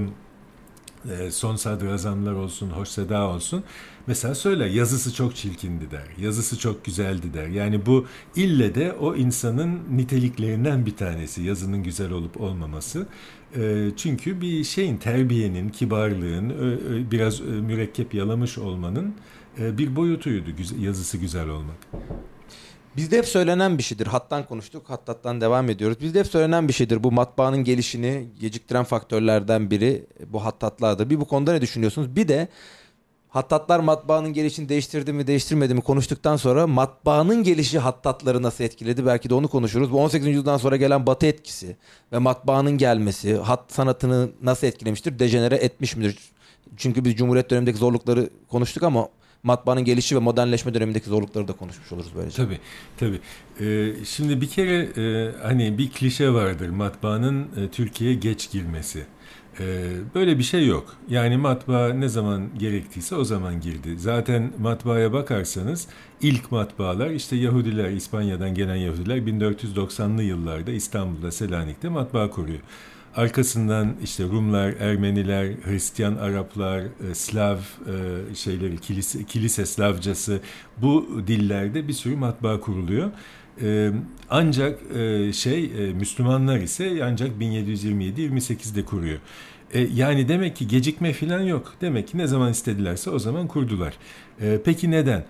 [1.10, 3.64] e, Son Sadrazamlar olsun, Hoş Seda olsun.
[4.08, 7.48] Mesela söyler yazısı çok çirkindi der, yazısı çok güzeldi der.
[7.48, 13.08] Yani bu ille de o insanın niteliklerinden bir tanesi yazının güzel olup olmaması.
[13.56, 16.54] E, çünkü bir şeyin terbiyenin, kibarlığın,
[17.12, 19.16] biraz mürekkep yalamış olmanın
[19.58, 21.78] bir boyutuydu yazısı güzel olmak.
[22.98, 24.08] Bizde hep söylenen bir şeydir.
[24.08, 25.98] Hattan konuştuk, hattattan devam ediyoruz.
[26.02, 27.04] Bizde hep söylenen bir şeydir.
[27.04, 31.10] Bu matbaanın gelişini geciktiren faktörlerden biri bu hattatlardır.
[31.10, 32.16] Bir bu konuda ne düşünüyorsunuz?
[32.16, 32.48] Bir de
[33.30, 39.06] hattatlar matbaanın gelişini değiştirdi mi değiştirmedi mi konuştuktan sonra matbaanın gelişi hattatları nasıl etkiledi?
[39.06, 39.92] Belki de onu konuşuruz.
[39.92, 40.28] Bu 18.
[40.28, 41.78] yüzyıldan sonra gelen batı etkisi
[42.12, 45.20] ve matbaanın gelmesi hat sanatını nasıl etkilemiştir?
[45.20, 46.18] Dejenere etmiş midir?
[46.78, 49.10] Çünkü biz Cumhuriyet dönemindeki zorlukları konuştuk ama
[49.44, 52.38] matbaanın gelişi ve modernleşme dönemindeki zorlukları da konuşmuş oluruz böylece.
[52.38, 52.60] Tabii
[52.98, 53.20] tabii.
[53.60, 59.06] Ee, şimdi bir kere e, hani bir klişe vardır matbaanın e, Türkiye'ye geç girmesi.
[59.60, 59.84] Ee,
[60.16, 60.96] böyle bir şey yok.
[61.10, 63.96] Yani matbaa ne zaman gerektiyse o zaman girdi.
[63.98, 65.88] Zaten matbaaya bakarsanız
[66.22, 72.60] ilk matbaalar işte Yahudiler, İspanya'dan gelen Yahudiler 1490'lı yıllarda İstanbul'da, Selanik'te matbaa kuruyor.
[73.16, 80.40] Arkasından işte Rumlar, Ermeniler, Hristiyan Araplar, e, Slav e, şeyleri, kilise, kilise Slavcası
[80.78, 83.12] bu dillerde bir sürü matbaa kuruluyor.
[83.62, 83.92] E,
[84.30, 84.80] ancak
[85.34, 89.20] şey Müslümanlar ise ancak 1727-28'de kuruyor.
[89.94, 91.74] Yani demek ki gecikme falan yok.
[91.82, 93.98] Demek ki ne zaman istedilerse o zaman kurdular.
[94.66, 95.26] Peki neden?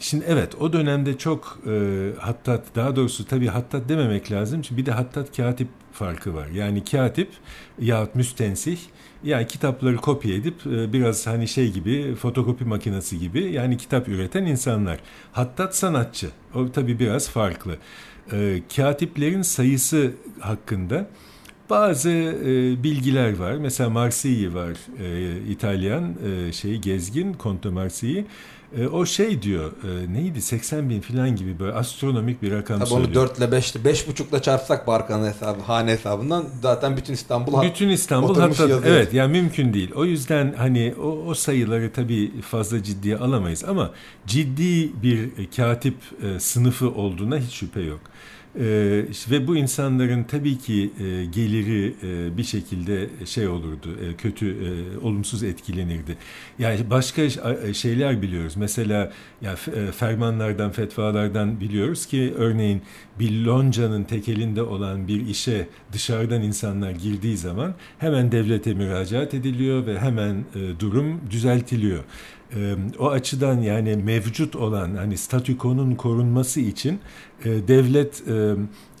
[0.00, 4.62] Şimdi evet o dönemde çok e, hattat daha doğrusu tabii hattat dememek lazım.
[4.62, 6.46] Çünkü bir de hattat katip farkı var.
[6.46, 7.28] Yani katip
[7.78, 8.78] yahut müstensih
[9.24, 14.44] yani kitapları kopya edip e, biraz hani şey gibi fotokopi makinesi gibi yani kitap üreten
[14.46, 14.98] insanlar.
[15.32, 16.30] Hattat sanatçı.
[16.54, 17.76] O tabii biraz farklı.
[18.32, 21.06] E, katiplerin sayısı hakkında
[21.70, 23.52] bazı e, bilgiler var.
[23.52, 24.76] Mesela Marsilyi var.
[25.00, 28.26] E, İtalyan e, şeyi gezgin Conte Marsilyi.
[28.78, 32.88] E, o şey diyor e, neydi 80 bin falan gibi böyle astronomik bir rakam Tabii
[32.88, 33.08] söylüyor.
[33.08, 37.62] onu 4 ile 5 ile 5,5 ile çarpsak Barkan'ın hesabı hane hesabından zaten bütün İstanbul
[37.62, 38.82] Bütün İstanbul hatta yazıyor.
[38.84, 39.90] evet yani mümkün değil.
[39.94, 43.90] O yüzden hani o, o sayıları tabii fazla ciddiye alamayız ama
[44.26, 48.00] ciddi bir katip e, sınıfı olduğuna hiç şüphe yok.
[48.60, 54.46] Ee, ve bu insanların tabii ki e, geliri e, bir şekilde şey olurdu, e, kötü,
[54.50, 56.16] e, olumsuz etkilenirdi.
[56.58, 58.56] Yani başka e, şeyler biliyoruz.
[58.56, 59.12] Mesela
[59.42, 62.82] ya e, fermanlardan, fetvalardan biliyoruz ki örneğin
[63.18, 70.00] bir loncanın tekelinde olan bir işe dışarıdan insanlar girdiği zaman hemen devlete müracaat ediliyor ve
[70.00, 72.04] hemen e, durum düzeltiliyor.
[72.54, 77.00] E, o açıdan yani mevcut olan hani statükonun korunması için
[77.44, 78.54] e, devlet e,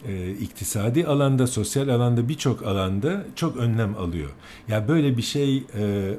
[0.08, 4.30] e, iktisadi alanda, sosyal alanda birçok alanda çok önlem alıyor.
[4.68, 6.14] Ya yani böyle bir şey e,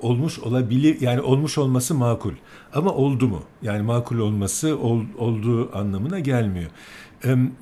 [0.00, 2.32] olmuş olabilir yani olmuş olması makul
[2.74, 3.42] ama oldu mu?
[3.62, 6.70] Yani makul olması ol, olduğu anlamına gelmiyor.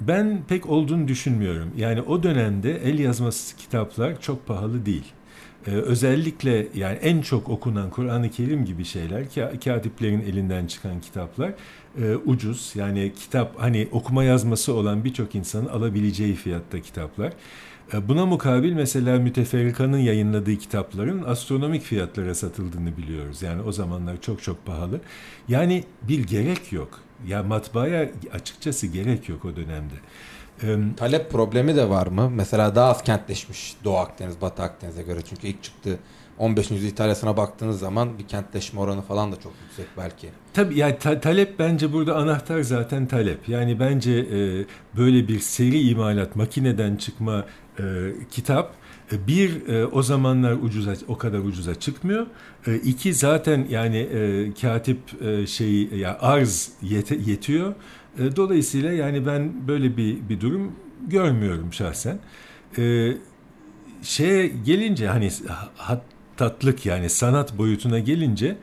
[0.01, 1.71] Ben pek olduğunu düşünmüyorum.
[1.77, 5.05] Yani o dönemde el yazması kitaplar çok pahalı değil.
[5.67, 9.25] Ee, özellikle yani en çok okunan Kur'an-ı Kerim gibi şeyler
[9.65, 11.53] katiplerin elinden çıkan kitaplar
[12.03, 12.73] e, ucuz.
[12.75, 17.33] Yani kitap hani okuma yazması olan birçok insanın alabileceği fiyatta kitaplar.
[17.95, 23.43] E, buna mukabil mesela Müteferrika'nın yayınladığı kitapların astronomik fiyatlara satıldığını biliyoruz.
[23.43, 25.01] Yani o zamanlar çok çok pahalı.
[25.49, 27.01] Yani bir gerek yok.
[27.27, 29.95] Ya matbaaya açıkçası gerek yok o dönemde.
[30.97, 32.31] Talep problemi de var mı?
[32.31, 35.19] Mesela daha az kentleşmiş Doğu Akdeniz, Batı Akdeniz'e göre.
[35.29, 35.99] Çünkü ilk çıktı
[36.39, 36.71] 15.
[36.71, 40.29] yüzyıl İtalya'sına baktığınız zaman bir kentleşme oranı falan da çok yüksek belki.
[40.55, 43.49] Tabii yani ta- talep bence burada anahtar zaten talep.
[43.49, 44.65] Yani bence e,
[44.97, 47.45] böyle bir seri imalat, makineden çıkma
[47.79, 47.83] e,
[48.31, 48.75] kitap
[49.13, 52.27] e, bir e, o zamanlar ucuza o kadar ucuza çıkmıyor.
[52.67, 57.75] E, iki zaten yani e, katip e, şeyi ya arz yete, yetiyor.
[58.19, 60.73] E, dolayısıyla yani ben böyle bir bir durum
[61.09, 62.19] görmüyorum şahsen.
[62.79, 63.13] E,
[64.03, 65.31] şeye gelince hani
[66.37, 68.57] tatlık yani sanat boyutuna gelince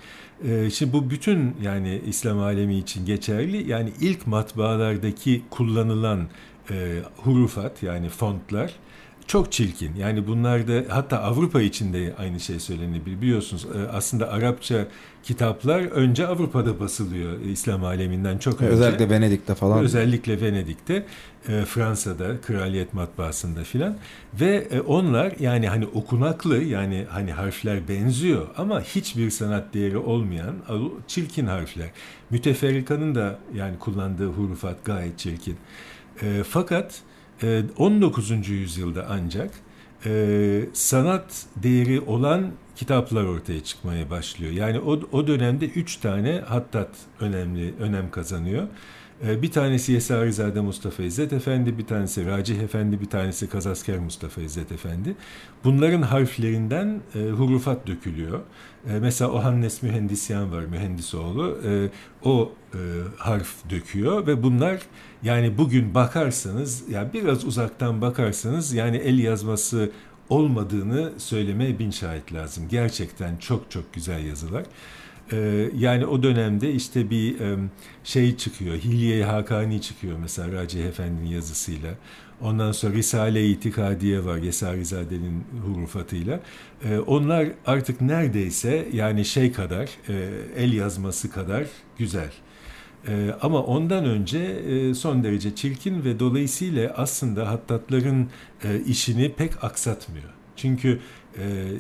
[0.47, 3.69] e, şimdi bu bütün yani İslam alemi için geçerli.
[3.71, 6.27] Yani ilk matbaalardaki kullanılan
[6.71, 8.73] e, hurufat yani fontlar
[9.27, 9.95] çok çirkin.
[9.95, 13.21] Yani bunlar da hatta Avrupa içinde aynı şey söylenebilir.
[13.21, 14.87] Biliyorsunuz e, aslında Arapça
[15.23, 18.71] kitaplar önce Avrupa'da basılıyor İslam aleminden çok önce.
[18.71, 19.79] Özellikle Venedik'te falan.
[19.79, 21.05] Özellikle Venedik'te,
[21.47, 23.97] e, Fransa'da, Kraliyet Matbaası'nda filan
[24.39, 30.55] ve e, onlar yani hani okunaklı yani hani harfler benziyor ama hiçbir sanat değeri olmayan
[31.07, 31.89] çirkin harfler.
[32.29, 35.57] Müteferrikanın da yani kullandığı hurufat gayet çirkin.
[36.49, 37.01] Fakat
[37.77, 38.49] 19.
[38.49, 39.51] yüzyılda ancak
[40.73, 44.51] sanat değeri olan kitaplar ortaya çıkmaya başlıyor.
[44.51, 48.67] Yani o, o dönemde üç tane hattat önemli önem kazanıyor.
[49.27, 54.41] Ee, bir tanesi Yesarizade Mustafa İzzet Efendi, bir tanesi Racih Efendi, bir tanesi Kazasker Mustafa
[54.41, 55.15] İzzet Efendi.
[55.63, 58.39] Bunların harflerinden e, hurufat dökülüyor.
[58.89, 61.57] E, mesela Ohannes Mühendisyan var, Mühendisoğlu.
[61.67, 61.89] E,
[62.23, 62.51] o
[63.17, 64.81] harf döküyor ve bunlar
[65.23, 69.91] yani bugün bakarsanız, yani biraz uzaktan bakarsanız yani el yazması
[70.29, 72.63] olmadığını söylemeye bin şahit lazım.
[72.69, 74.63] Gerçekten çok çok güzel yazılar.
[75.31, 77.35] Ee, yani o dönemde işte bir
[78.03, 81.89] şey çıkıyor, Hilye-i Hakani çıkıyor mesela Raci Efendi'nin yazısıyla.
[82.41, 86.39] Ondan sonra Risale-i İtikadiye var Yesarizade'nin hurufatıyla.
[86.85, 91.63] Ee, onlar artık neredeyse yani şey kadar, e, el yazması kadar
[91.97, 92.31] güzel.
[93.07, 98.29] Ee, ama ondan önce e, son derece çirkin ve dolayısıyla aslında hattatların
[98.63, 100.29] e, işini pek aksatmıyor.
[100.55, 100.99] Çünkü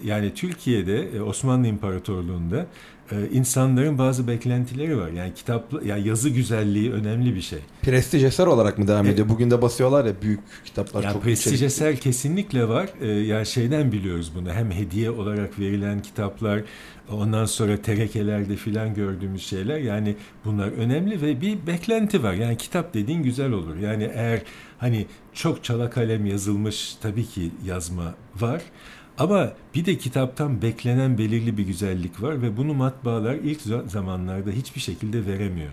[0.03, 2.67] yani Türkiye'de Osmanlı İmparatorluğu'nda
[3.11, 5.09] e, insanların bazı beklentileri var.
[5.09, 7.59] Yani kitap yani yazı güzelliği önemli bir şey.
[7.81, 9.29] Prestij eser olarak mı devam ediyor?
[9.29, 12.89] Bugün de basıyorlar ya büyük kitaplar yani çok prestij eser kesinlikle var.
[13.01, 14.51] E, yani şeyden biliyoruz bunu.
[14.53, 16.61] Hem hediye olarak verilen kitaplar,
[17.11, 22.33] ondan sonra terekelerde filan gördüğümüz şeyler yani bunlar önemli ve bir beklenti var.
[22.33, 23.75] Yani kitap dediğin güzel olur.
[23.75, 24.41] Yani eğer
[24.77, 28.61] hani çok çala kalem yazılmış tabii ki yazma var.
[29.17, 34.81] Ama bir de kitaptan beklenen belirli bir güzellik var ve bunu matbaalar ilk zamanlarda hiçbir
[34.81, 35.71] şekilde veremiyor.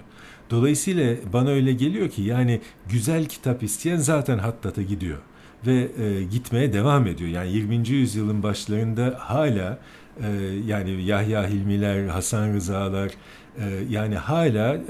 [0.50, 5.18] Dolayısıyla bana öyle geliyor ki yani güzel kitap isteyen zaten Hattat'a gidiyor
[5.66, 7.30] ve e, gitmeye devam ediyor.
[7.30, 7.88] Yani 20.
[7.88, 9.78] yüzyılın başlarında hala
[10.22, 10.28] e,
[10.66, 13.10] yani Yahya Hilmiler, Hasan Rıza'lar,
[13.88, 14.80] yani hala e,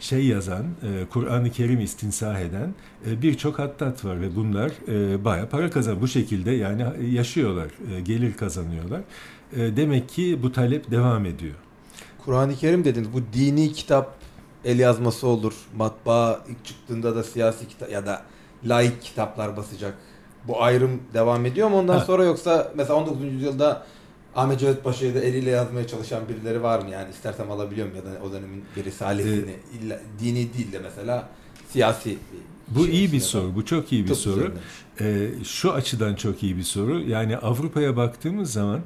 [0.00, 2.74] şey yazan, e, Kur'an-ı Kerim istinsah eden
[3.06, 4.72] e, birçok hattat var ve bunlar
[5.24, 6.00] baya para kazan.
[6.00, 7.68] Bu şekilde yani yaşıyorlar,
[8.04, 9.00] gelir kazanıyorlar.
[9.52, 11.54] Demek ki bu talep devam ediyor.
[12.24, 13.12] Kur'an-ı Kerim dediniz.
[13.12, 14.14] Bu dini kitap
[14.64, 15.54] el yazması olur.
[15.76, 18.22] Matbaa ilk çıktığında da siyasi kitap ya da
[18.64, 19.94] laik kitaplar basacak.
[20.48, 22.04] Bu ayrım devam ediyor mu ondan ha.
[22.04, 23.24] sonra yoksa mesela 19.
[23.24, 23.86] yüzyılda
[24.36, 26.90] Ahmet Cevdet Paşa'yı da eliyle yazmaya çalışan birileri var mı?
[26.90, 29.50] Yani istersem alabiliyorum ya da o dönemin bir risalesini.
[29.50, 31.28] Ee, illa, dini değil de mesela
[31.68, 32.18] siyasi
[32.68, 33.54] bu şey iyi bir soru.
[33.54, 34.52] Bu çok iyi bir çok soru.
[35.00, 37.00] Ee, şu açıdan çok iyi bir soru.
[37.00, 38.80] Yani Avrupa'ya baktığımız zaman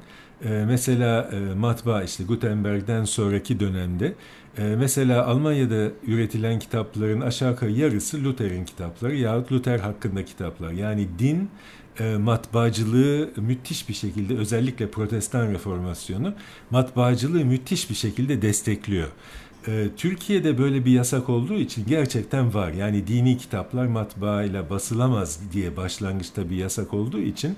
[0.45, 4.13] e, mesela e, matbaa işte Gutenberg'den sonraki dönemde
[4.57, 10.71] e, mesela Almanya'da üretilen kitapların aşağı yukarı yarısı Luther'in kitapları yahut Luther hakkında kitaplar.
[10.71, 11.49] Yani din
[11.99, 16.33] e, matbaacılığı müthiş bir şekilde özellikle protestan reformasyonu
[16.71, 19.07] matbaacılığı müthiş bir şekilde destekliyor.
[19.67, 22.71] E, Türkiye'de böyle bir yasak olduğu için gerçekten var.
[22.71, 27.55] Yani dini kitaplar matbaayla basılamaz diye başlangıçta bir yasak olduğu için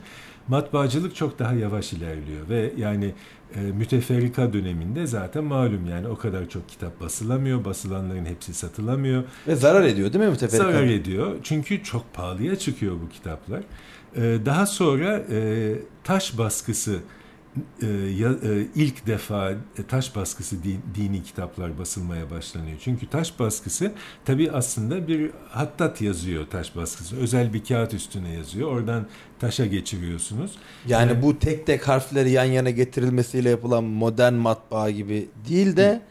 [0.48, 3.14] matbaacılık çok daha yavaş ilerliyor ve yani
[3.56, 9.24] e, müteferrika döneminde zaten malum yani o kadar çok kitap basılamıyor, basılanların hepsi satılamıyor.
[9.48, 10.72] Ve zarar ediyor değil mi müteferrika?
[10.72, 13.62] Zarar ediyor çünkü çok pahalıya çıkıyor bu kitaplar.
[14.16, 17.00] Ee, daha sonra e, taş baskısı
[17.82, 19.52] e, e, ilk defa
[19.88, 20.56] taş baskısı
[20.96, 22.78] dini kitaplar basılmaya başlanıyor.
[22.84, 23.92] Çünkü taş baskısı
[24.26, 27.16] tabi aslında bir hattat yazıyor taş baskısı.
[27.18, 28.72] Özel bir kağıt üstüne yazıyor.
[28.72, 29.08] Oradan
[29.40, 30.52] taşa geçiriyorsunuz.
[30.88, 36.02] Yani bu tek tek harfleri yan yana getirilmesiyle yapılan modern matbaa gibi değil de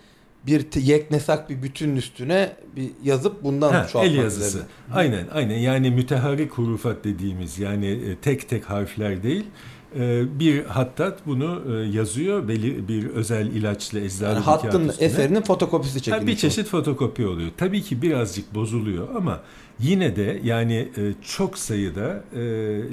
[0.47, 4.47] bir yeknesak bir bütünün üstüne bir yazıp bundan ha, el yazısı.
[4.49, 4.69] Üzerine.
[4.95, 9.45] Aynen aynen yani müteharrik hurufat dediğimiz yani e, tek tek harfler değil
[9.99, 16.03] e, bir hattat bunu e, yazıyor belli bir özel ilaçla eczalı yani hattın eserinin fotokopisi
[16.03, 16.27] çekilmiş.
[16.27, 17.51] bir çeşit fotokopi oluyor.
[17.57, 19.41] Tabii ki birazcık bozuluyor ama
[19.81, 20.89] yine de yani
[21.23, 22.25] çok sayıda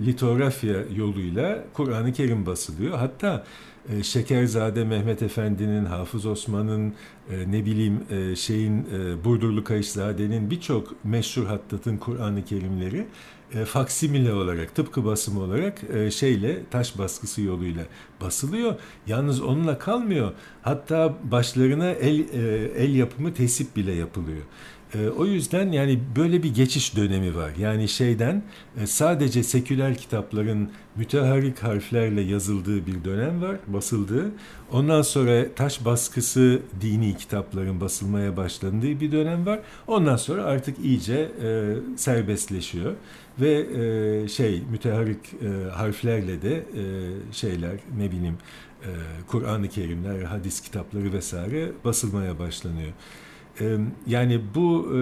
[0.06, 2.98] litografya yoluyla Kur'an-ı Kerim basılıyor.
[2.98, 3.44] Hatta
[3.90, 6.94] e, Şekerzade Mehmet Efendi'nin, Hafız Osman'ın,
[7.32, 8.88] e, ne bileyim e, şeyin
[9.24, 13.08] Burdurlu Kayışzade'nin birçok meşhur hattatın Kur'an-ı Kerimleri
[13.66, 15.82] faksimile olarak, tıpkı basımı olarak
[16.12, 17.84] şeyle taş baskısı yoluyla
[18.22, 18.76] basılıyor.
[19.08, 20.34] Yalnız onunla kalmıyor.
[20.62, 22.26] Hatta başlarına el
[22.76, 24.42] el yapımı tesip bile yapılıyor.
[24.96, 27.52] E, o yüzden yani böyle bir geçiş dönemi var.
[27.60, 28.44] Yani şeyden
[28.82, 34.32] e, sadece seküler kitapların müteharrik harflerle yazıldığı bir dönem var, basıldığı.
[34.72, 39.60] Ondan sonra taş baskısı dini kitapların basılmaya başlandığı bir dönem var.
[39.88, 42.94] Ondan sonra artık iyice e, serbestleşiyor
[43.42, 46.84] ve e, şey müteharrik e, harflerle de e,
[47.32, 48.38] şeyler ne bileyim
[48.84, 48.90] e,
[49.28, 52.92] Kur'an-ı Kerimler, hadis kitapları vesaire basılmaya başlanıyor.
[54.08, 55.00] Yani bu e,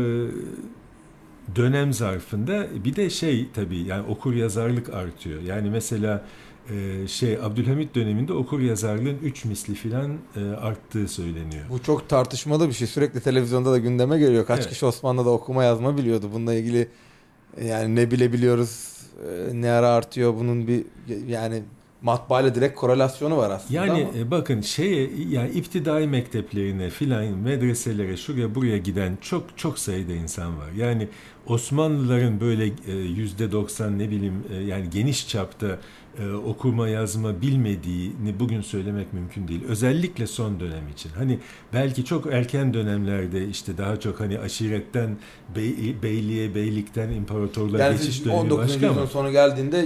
[1.55, 5.41] dönem zarfında bir de şey tabii yani okur yazarlık artıyor.
[5.41, 6.25] Yani mesela
[6.69, 11.65] e, şey Abdülhamit döneminde okur yazarlığın 3 misli filan e, arttığı söyleniyor.
[11.69, 12.87] Bu çok tartışmalı bir şey.
[12.87, 14.45] Sürekli televizyonda da gündeme geliyor.
[14.45, 14.69] Kaç Evet.
[14.69, 16.29] kişi Osmanlı'da okuma yazma biliyordu.
[16.33, 16.87] Bununla ilgili
[17.63, 18.95] yani ne bilebiliyoruz,
[19.53, 20.85] ne ara artıyor bunun bir
[21.27, 21.63] yani
[22.05, 24.17] matbaayla direkt korelasyonu var aslında Yani ama.
[24.19, 30.57] e, bakın şeye yani iptidai mekteplerine filan medreselere şuraya buraya giden çok çok sayıda insan
[30.57, 30.71] var.
[30.77, 31.07] Yani
[31.47, 35.79] Osmanlıların böyle e, yüzde 90 ne bileyim e, yani geniş çapta
[36.45, 39.61] okuma yazma bilmediğini bugün söylemek mümkün değil.
[39.67, 41.09] Özellikle son dönem için.
[41.17, 41.39] Hani
[41.73, 45.17] belki çok erken dönemlerde işte daha çok hani aşiretten
[45.55, 48.57] bey, beyliğe, beylikten imparatorluğa yani geçiş dönemi 19.
[48.59, 49.85] başka yüzyılın sonu geldiğinde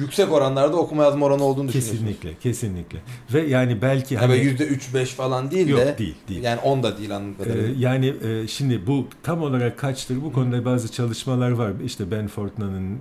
[0.00, 1.98] yüksek oranlarda okuma yazma oranı olduğunu düşünüyorsunuz.
[2.00, 2.98] Kesinlikle, kesinlikle.
[3.34, 6.42] Ve yani belki hani yüzde üç beş falan değil Yok, de değil, değil.
[6.42, 7.88] yani 10 da değil anladığım Ee, kadarıyla.
[7.90, 11.72] yani e, şimdi bu tam olarak kaçtır bu konuda bazı çalışmalar var.
[11.84, 12.92] İşte Ben Fortnan'ın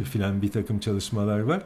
[0.00, 1.62] e, filan bir takım çalışmalar var.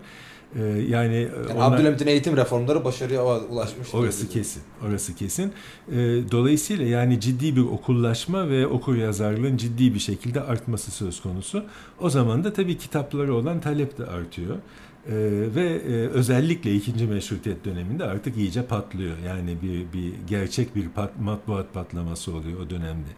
[0.56, 3.94] Ee, yani, e, Yani onlar- Abdülhamit'in eğitim reformları başarıya ulaşmış.
[3.94, 4.62] orası kesin.
[4.88, 5.52] Orası kesin.
[5.92, 5.94] Ee,
[6.30, 11.64] dolayısıyla yani ciddi bir okullaşma ve okur yazarlığın ciddi bir şekilde artması söz konusu.
[12.00, 14.56] O zaman da tabii kitapları olan talep de artıyor.
[14.56, 15.12] Ee,
[15.54, 19.16] ve e, özellikle ikinci meşrutiyet döneminde artık iyice patlıyor.
[19.26, 23.08] Yani bir, bir gerçek bir pat, matbuat patlaması oluyor o dönemde.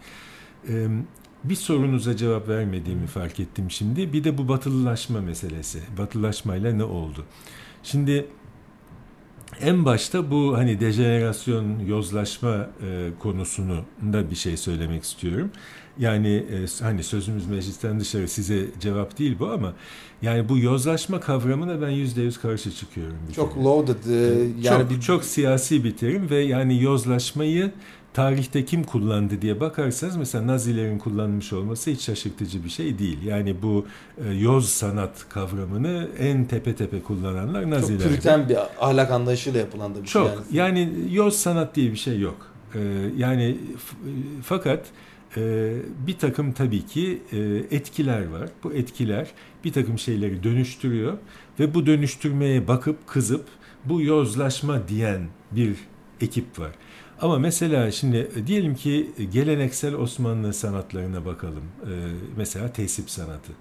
[0.68, 0.86] Ee,
[1.44, 4.12] bir sorunuza cevap vermediğimi fark ettim şimdi.
[4.12, 5.80] Bir de bu batılılaşma meselesi.
[5.98, 7.24] Batılılaşmayla ne oldu?
[7.82, 8.26] Şimdi
[9.60, 15.50] en başta bu hani dejenerasyon, yozlaşma e, konusunu da bir şey söylemek istiyorum.
[15.98, 19.72] Yani e, hani sözümüz meclisten dışarı size cevap değil bu ama
[20.22, 23.16] yani bu yozlaşma kavramına ben yüzde yüz karşı çıkıyorum.
[23.28, 23.64] bir Çok kere.
[23.64, 24.14] loaded e,
[24.60, 27.72] yani çok, bir çok siyasi bir terim ve yani yozlaşmayı
[28.12, 33.22] tarihte kim kullandı diye bakarsanız mesela Nazilerin kullanmış olması hiç şaşırtıcı bir şey değil.
[33.22, 33.86] Yani bu
[34.28, 38.08] e, yoz sanat kavramını en tepe tepe kullananlar çok Naziler.
[38.08, 40.28] püriten bir ahlak anlayışıyla yapılan da bir Çok.
[40.28, 40.78] şey yani.
[40.78, 42.46] Yani yoz sanat diye bir şey yok.
[42.74, 42.78] Ee,
[43.16, 43.96] yani f-
[44.42, 44.86] fakat
[45.36, 45.72] e,
[46.06, 47.38] bir takım tabii ki e,
[47.76, 48.48] etkiler var.
[48.64, 49.26] Bu etkiler
[49.64, 51.12] bir takım şeyleri dönüştürüyor
[51.60, 53.44] ve bu dönüştürmeye bakıp kızıp
[53.84, 55.20] bu yozlaşma diyen
[55.52, 55.76] bir
[56.20, 56.70] ekip var.
[57.20, 61.62] Ama mesela şimdi diyelim ki geleneksel Osmanlı sanatlarına bakalım.
[61.82, 61.88] Ee,
[62.36, 63.52] mesela tesip sanatı.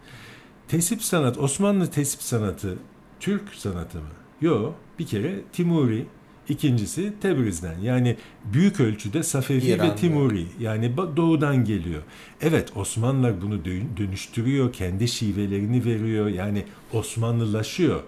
[0.68, 2.78] Tesip sanat, Osmanlı tesip sanatı
[3.20, 4.03] Türk sanatı mı?
[4.41, 4.76] Yok.
[4.99, 6.05] Bir kere Timuri,
[6.49, 7.80] ikincisi Tebriz'den.
[7.80, 8.18] Yani
[8.53, 9.91] büyük ölçüde Safevi İran'da.
[9.91, 10.45] ve Timuri.
[10.60, 12.01] Yani doğudan geliyor.
[12.41, 16.28] Evet Osmanlılar bunu dö- dönüştürüyor, kendi şivelerini veriyor.
[16.28, 18.03] Yani Osmanlılaşıyor.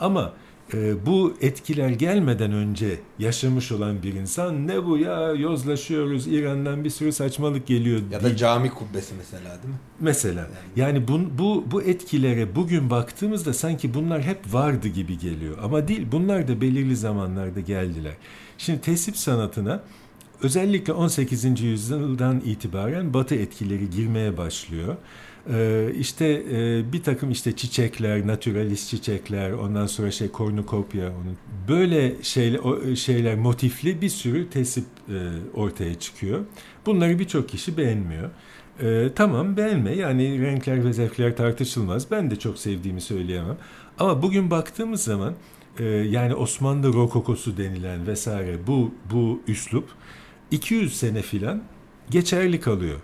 [0.00, 0.32] Ama
[0.74, 6.90] e, bu etkiler gelmeden önce yaşamış olan bir insan ne bu ya yozlaşıyoruz İran'dan bir
[6.90, 9.80] sürü saçmalık geliyor Ya da cami kubbesi mesela değil mi?
[10.00, 15.58] Mesela yani bu, bu, bu etkilere bugün baktığımızda sanki bunlar hep vardı gibi geliyor.
[15.62, 18.14] Ama değil bunlar da belirli zamanlarda geldiler.
[18.58, 19.82] Şimdi tesip sanatına
[20.42, 21.60] özellikle 18.
[21.60, 24.96] yüzyıldan itibaren batı etkileri girmeye başlıyor.
[25.52, 31.36] Ee, işte e, bir takım işte çiçekler, naturalist çiçekler, ondan sonra şey kornukopya, onun
[31.68, 35.14] böyle şeyler, o şeyler motifli bir sürü tesip e,
[35.54, 36.40] ortaya çıkıyor.
[36.86, 38.30] Bunları birçok kişi beğenmiyor.
[38.82, 42.10] Ee, tamam beğenme yani renkler ve zevkler tartışılmaz.
[42.10, 43.56] Ben de çok sevdiğimi söyleyemem.
[43.98, 45.34] Ama bugün baktığımız zaman
[45.78, 49.88] e, yani Osmanlı rokokosu denilen vesaire bu bu üslup
[50.50, 51.62] 200 sene filan
[52.10, 53.00] geçerli kalıyor.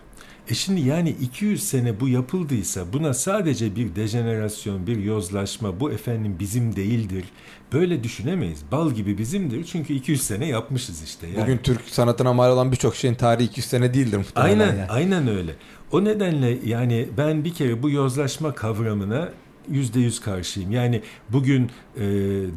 [0.49, 6.35] E şimdi yani 200 sene bu yapıldıysa buna sadece bir dejenerasyon, bir yozlaşma, bu efendim
[6.39, 7.25] bizim değildir.
[7.73, 8.59] Böyle düşünemeyiz.
[8.71, 11.27] Bal gibi bizimdir çünkü 200 sene yapmışız işte.
[11.27, 11.41] Yani.
[11.41, 14.59] Bugün Türk sanatına mal olan birçok şeyin tarihi 200 sene değildir muhtemelen.
[14.59, 14.89] Aynen, yani.
[14.89, 15.55] aynen öyle.
[15.91, 19.29] O nedenle yani ben bir kere bu yozlaşma kavramına
[19.69, 20.71] yüzde yüz karşıyım.
[20.71, 22.01] Yani bugün e,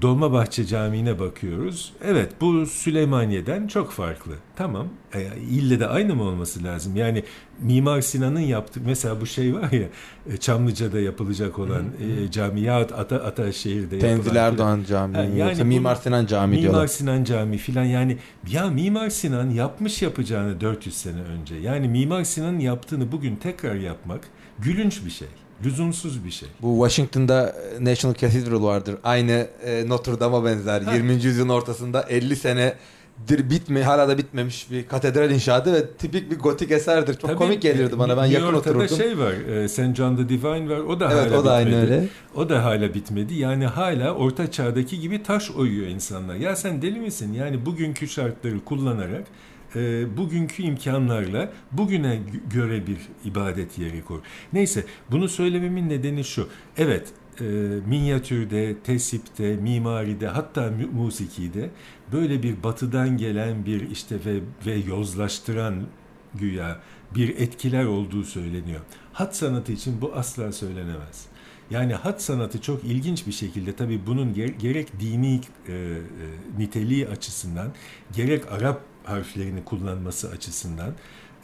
[0.03, 1.93] Dolmabahçe Camii'ne bakıyoruz.
[2.05, 4.33] Evet bu Süleymaniye'den çok farklı.
[4.57, 4.89] Tamam.
[5.15, 6.97] E, ille de aynı mı olması lazım?
[6.97, 7.25] Yani
[7.61, 9.89] Mimar Sinan'ın yaptığı mesela bu şey var ya
[10.33, 15.17] e, Çamlıca'da yapılacak olan e, cami yahut Ata, Ataşehir'de Tenzil Erdoğan Camii.
[15.19, 16.87] Yani yoksa Mimar Sinan Camii Mimar diyorlar.
[16.87, 18.17] Sinan Camii filan yani
[18.51, 21.55] ya Mimar Sinan yapmış yapacağını 400 sene önce.
[21.55, 24.21] Yani Mimar Sinan'ın yaptığını bugün tekrar yapmak
[24.59, 25.29] gülünç bir şey.
[25.65, 26.49] Lüzumsuz bir şey.
[26.63, 28.97] Bu Washington'da e, National Cathedral vardır.
[29.05, 30.83] Aynı e, Notre Dame'a benzer.
[30.83, 30.95] Ha.
[30.95, 31.13] 20.
[31.13, 36.71] yüzyılın ortasında 50 senedir bitme, hala da bitmemiş bir katedral inşaatı ve tipik bir gotik
[36.71, 37.13] eserdir.
[37.15, 38.17] Çok Tabii, komik gelirdi bana.
[38.17, 38.97] Ben New yakın York'ta otururdum.
[38.97, 39.33] şey var.
[39.33, 39.95] E, St.
[39.97, 40.79] John the Divine var.
[40.79, 41.93] O da evet hala o da aynı bitmedi.
[41.93, 42.09] öyle.
[42.35, 43.35] O da hala bitmedi.
[43.35, 46.35] Yani hala orta çağdaki gibi taş oyuyor insanlar.
[46.35, 47.33] Ya sen deli misin?
[47.33, 49.25] Yani bugünkü şartları kullanarak
[49.77, 54.21] e, bugünkü imkanlarla bugüne gö- göre bir ibadet yeri kur.
[54.53, 56.49] Neyse bunu söylememin nedeni şu.
[56.77, 57.45] Evet e,
[57.87, 61.71] minyatürde, tesipte, mimaride hatta musikide
[62.13, 65.83] böyle bir batıdan gelen bir işte ve, ve yozlaştıran
[66.35, 66.81] güya
[67.15, 68.81] bir etkiler olduğu söyleniyor.
[69.13, 71.27] Hat sanatı için bu asla söylenemez.
[71.71, 75.99] Yani hat sanatı çok ilginç bir şekilde tabii bunun ger- gerek dini e, e,
[76.59, 77.73] niteliği açısından
[78.13, 80.95] gerek Arap harflerini kullanması açısından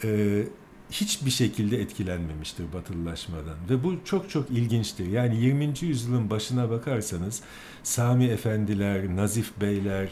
[0.05, 0.43] e,
[0.91, 5.07] hiçbir şekilde etkilenmemiştir batılılaşmadan ve bu çok çok ilginçtir.
[5.07, 5.73] Yani 20.
[5.81, 7.43] yüzyılın başına bakarsanız
[7.83, 10.09] Sami Efendiler, Nazif Beyler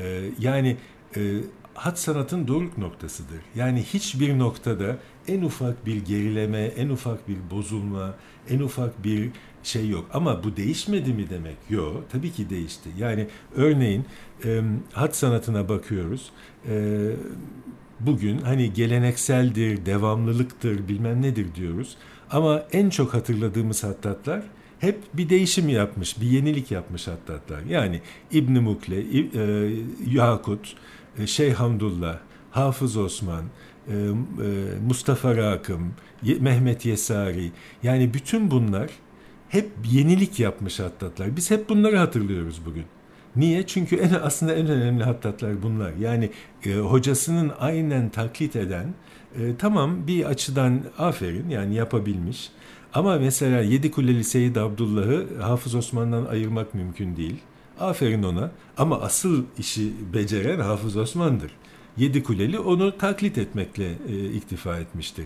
[0.00, 0.76] e, yani
[1.16, 1.40] e,
[1.74, 3.40] hat sanatın doruk noktasıdır.
[3.54, 4.98] Yani hiçbir noktada
[5.28, 8.14] en ufak bir gerileme, en ufak bir bozulma,
[8.50, 9.30] en ufak bir
[9.62, 10.06] şey yok.
[10.12, 11.56] Ama bu değişmedi mi demek?
[11.70, 12.04] Yok.
[12.12, 12.88] Tabii ki değişti.
[12.98, 14.04] Yani örneğin
[14.44, 16.30] e, hat sanatına bakıyoruz.
[16.68, 17.10] E,
[18.00, 21.96] bugün hani gelenekseldir, devamlılıktır, bilmem nedir diyoruz.
[22.30, 24.42] Ama en çok hatırladığımız hattatlar
[24.78, 27.62] hep bir değişim yapmış, bir yenilik yapmış hattatlar.
[27.62, 29.72] Yani İbn Mukle, e,
[30.06, 30.76] Yakut,
[31.18, 32.18] e, Şeyh Hamdullah,
[32.50, 33.44] Hafız Osman,
[33.88, 34.08] e, e,
[34.86, 35.94] Mustafa Rakım,
[36.40, 37.52] Mehmet Yesari.
[37.82, 38.90] Yani bütün bunlar
[39.48, 41.36] hep yenilik yapmış hattatlar.
[41.36, 42.84] Biz hep bunları hatırlıyoruz bugün.
[43.36, 43.66] Niye?
[43.66, 45.92] Çünkü en aslında en önemli hattatlar bunlar.
[46.00, 46.30] Yani
[46.66, 48.94] e, hocasının aynen taklit eden
[49.38, 52.50] e, tamam bir açıdan aferin yani yapabilmiş.
[52.94, 57.36] Ama mesela Yedi Kuleli Seyyid Abdullah'ı Hafız Osman'dan ayırmak mümkün değil.
[57.80, 58.50] Aferin ona.
[58.76, 61.50] Ama asıl işi beceren Hafız Osman'dır.
[61.96, 65.24] Yedi Kuleli onu taklit etmekle e, iktifa etmiştir.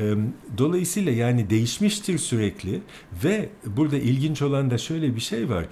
[0.00, 0.14] E,
[0.58, 2.80] dolayısıyla yani değişmiştir sürekli
[3.24, 5.66] ve burada ilginç olan da şöyle bir şey var.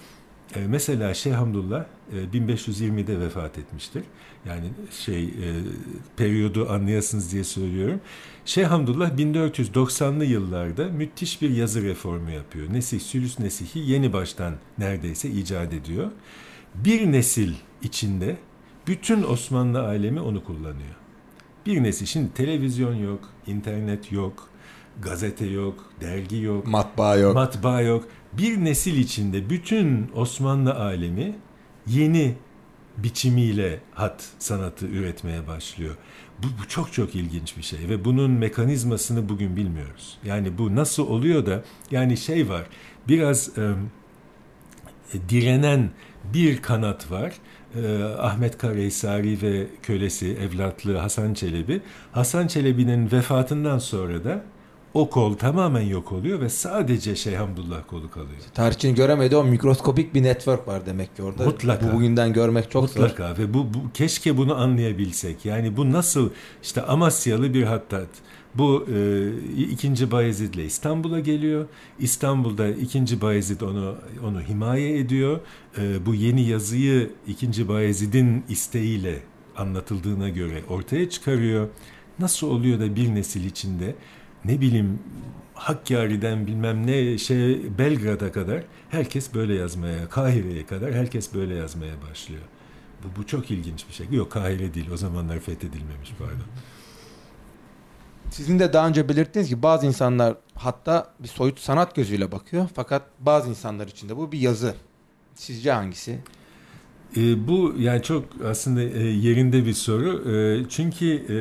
[0.57, 4.03] E, mesela Şeyh Hamdullah e, 1520'de vefat etmiştir.
[4.47, 5.31] Yani şey e,
[6.17, 8.01] periyodu anlayasınız diye söylüyorum.
[8.45, 12.73] Şeyh Hamdullah 1490'lı yıllarda müthiş bir yazı reformu yapıyor.
[12.73, 16.11] Nesih, Sülüs Nesih'i yeni baştan neredeyse icat ediyor.
[16.75, 17.53] Bir nesil
[17.83, 18.37] içinde
[18.87, 20.95] bütün Osmanlı alemi onu kullanıyor.
[21.67, 22.07] Bir nesil.
[22.07, 24.49] Şimdi televizyon yok, internet yok,
[25.03, 27.35] gazete yok, dergi yok, Matbaa yok.
[27.35, 28.05] matbaa yok.
[28.39, 31.37] Bir nesil içinde bütün Osmanlı alemi
[31.87, 32.35] yeni
[32.97, 35.97] biçimiyle hat sanatı üretmeye başlıyor.
[36.39, 40.19] Bu, bu çok çok ilginç bir şey ve bunun mekanizmasını bugün bilmiyoruz.
[40.25, 42.63] Yani bu nasıl oluyor da yani şey var
[43.09, 43.75] biraz e,
[45.29, 45.91] direnen
[46.35, 47.33] bir kanat var.
[47.75, 51.83] E, Ahmet Karahisari ve kölesi evlatlığı Hasan Çelebi.
[52.13, 54.45] Hasan Çelebi'nin vefatından sonra da
[54.95, 58.41] o kol tamamen yok oluyor ve sadece Şeyh Hamdullah kolu kalıyor.
[58.55, 61.45] Tarihçinin göremediği o mikroskopik bir network var demek ki orada.
[61.45, 61.89] Mutlaka.
[61.89, 63.01] Bu bugünden görmek çok zor.
[63.01, 65.45] Mutlaka ve bu, bu keşke bunu anlayabilsek.
[65.45, 66.31] Yani bu nasıl
[66.63, 68.09] işte Amasyalı bir hattat.
[68.55, 69.31] Bu e,
[69.71, 71.67] ikinci Bayezid'le İstanbul'a geliyor.
[71.99, 75.41] İstanbul'da ikinci Bayezid onu onu himaye ediyor.
[75.79, 79.23] E, bu yeni yazıyı ikinci Bayezid'in isteğiyle
[79.57, 81.69] anlatıldığına göre ortaya çıkarıyor.
[82.19, 83.95] Nasıl oluyor da bir nesil içinde
[84.45, 84.99] ne bileyim
[85.55, 92.43] Hakkari'den bilmem ne şey Belgrad'a kadar herkes böyle yazmaya, Kahire'ye kadar herkes böyle yazmaya başlıyor.
[93.05, 94.07] Bu, bu çok ilginç bir şey.
[94.11, 96.47] Yok Kahire değil o zamanlar fethedilmemiş pardon.
[98.31, 102.69] Sizin de daha önce belirttiğiniz gibi bazı insanlar hatta bir soyut sanat gözüyle bakıyor.
[102.75, 104.75] Fakat bazı insanlar için de bu bir yazı.
[105.35, 106.19] Sizce hangisi?
[107.17, 110.33] E, bu yani çok aslında e, yerinde bir soru.
[110.33, 111.37] E, çünkü e,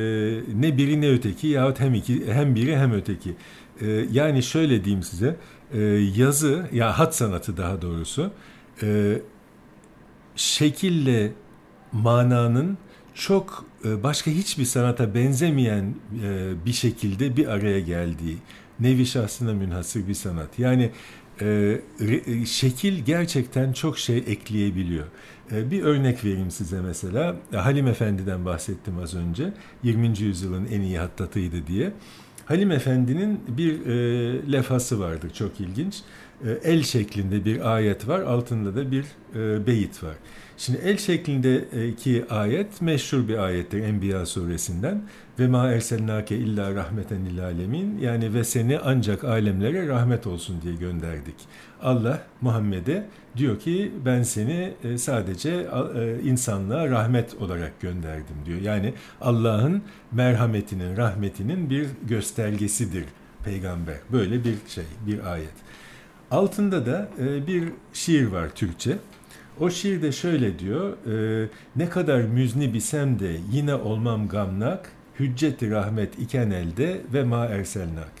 [0.60, 3.34] ne biri ne öteki yahut hem iki hem biri hem öteki.
[3.80, 5.36] E, yani şöyle diyeyim size.
[5.72, 5.80] E,
[6.16, 8.30] yazı ya hat sanatı daha doğrusu
[8.82, 9.18] e,
[10.36, 11.32] şekille
[11.92, 12.78] mananın
[13.14, 15.94] çok e, başka hiçbir sanata benzemeyen
[16.24, 18.36] e, bir şekilde bir araya geldiği
[18.80, 20.58] nevi şahsına münhasır bir sanat.
[20.58, 20.90] Yani
[21.40, 21.46] e,
[22.00, 25.06] re, şekil gerçekten çok şey ekleyebiliyor.
[25.52, 27.36] E, bir örnek vereyim size mesela.
[27.54, 29.52] Halim Efendi'den bahsettim az önce.
[29.82, 30.18] 20.
[30.20, 31.92] yüzyılın en iyi hattatıydı diye.
[32.44, 36.02] Halim Efendi'nin bir e, lefası vardır çok ilginç.
[36.44, 40.16] E, el şeklinde bir ayet var, altında da bir e, beyit var.
[40.58, 45.02] Şimdi el şeklindeki ayet meşhur bir ayettir Enbiya suresinden.
[45.38, 47.98] Ve ma erselnake illa rahmeten lil alemin.
[47.98, 51.34] Yani ve seni ancak alemlere rahmet olsun diye gönderdik.
[51.82, 55.50] Allah Muhammed'e diyor ki ben seni e, sadece
[55.96, 58.60] e, insanlığa rahmet olarak gönderdim diyor.
[58.60, 59.82] Yani Allah'ın
[60.12, 63.04] merhametinin, rahmetinin bir göstergesidir
[63.44, 63.96] peygamber.
[64.12, 65.54] Böyle bir şey, bir ayet.
[66.30, 68.96] Altında da e, bir şiir var Türkçe.
[69.60, 70.96] O şiirde şöyle diyor,
[71.76, 78.12] ne kadar müzni bisem de yine olmam gamnak, hücceti rahmet iken elde ve ma erselnak.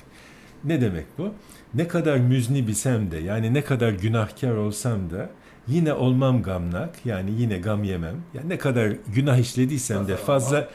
[0.64, 1.34] Ne demek bu?
[1.74, 5.30] Ne kadar müzni bisem de yani ne kadar günahkar olsam da
[5.68, 8.16] yine olmam gamnak yani yine gam yemem.
[8.34, 10.68] Yani ne kadar günah işlediysem de fazla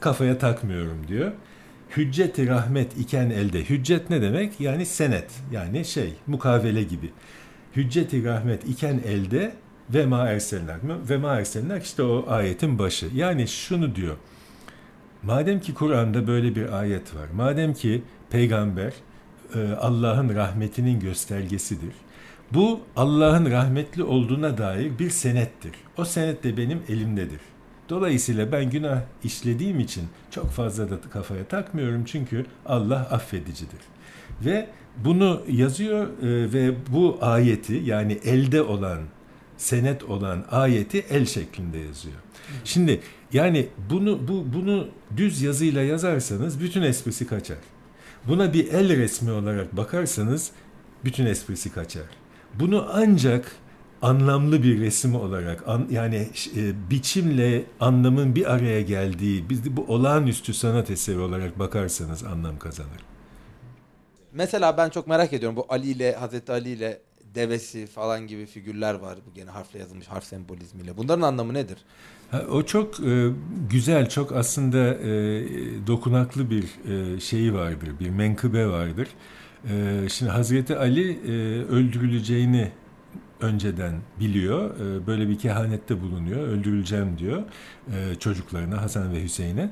[0.00, 1.32] kafaya takmıyorum diyor.
[1.96, 3.64] Hücceti rahmet iken elde.
[3.64, 4.60] Hüccet ne demek?
[4.60, 7.10] Yani senet yani şey mukavele gibi.
[7.76, 9.52] Hücceti rahmet iken elde
[9.94, 10.80] ve ma erselnak.
[11.10, 13.06] Ve ma erselnak işte o ayetin başı.
[13.14, 14.16] Yani şunu diyor.
[15.22, 18.92] Madem ki Kur'an'da böyle bir ayet var, madem ki peygamber
[19.54, 21.94] e, Allah'ın rahmetinin göstergesidir,
[22.52, 25.72] bu Allah'ın rahmetli olduğuna dair bir senettir.
[25.98, 27.40] O senet de benim elimdedir.
[27.88, 33.80] Dolayısıyla ben günah işlediğim için çok fazla da kafaya takmıyorum çünkü Allah affedicidir.
[34.44, 34.66] Ve
[34.96, 38.98] bunu yazıyor e, ve bu ayeti yani elde olan,
[39.60, 42.16] senet olan ayeti el şeklinde yazıyor.
[42.64, 43.00] Şimdi
[43.32, 47.58] yani bunu bu bunu düz yazıyla yazarsanız bütün esprisi kaçar.
[48.28, 50.50] Buna bir el resmi olarak bakarsanız
[51.04, 52.04] bütün esprisi kaçar.
[52.54, 53.52] Bunu ancak
[54.02, 60.54] anlamlı bir resim olarak an, yani e, biçimle anlamın bir araya geldiği biz bu olağanüstü
[60.54, 63.04] sanat eseri olarak bakarsanız anlam kazanır.
[64.32, 67.00] Mesela ben çok merak ediyorum bu Ali ile Hazreti Ali ile
[67.34, 69.18] devesi falan gibi figürler var.
[69.30, 70.96] Bu gene harfle yazılmış harf sembolizmiyle.
[70.96, 71.78] Bunların anlamı nedir?
[72.30, 73.28] Ha, o çok e,
[73.70, 75.08] güzel, çok aslında e,
[75.86, 79.08] dokunaklı bir e, şeyi vardır, bir menkıbe vardır.
[79.70, 81.30] E, şimdi Hazreti Ali e,
[81.64, 82.72] öldürüleceğini
[83.40, 84.74] önceden biliyor.
[84.80, 86.48] E, böyle bir kehanette bulunuyor.
[86.48, 87.42] Öldürüleceğim diyor
[87.92, 89.70] e, çocuklarına Hasan ve Hüseyin'e.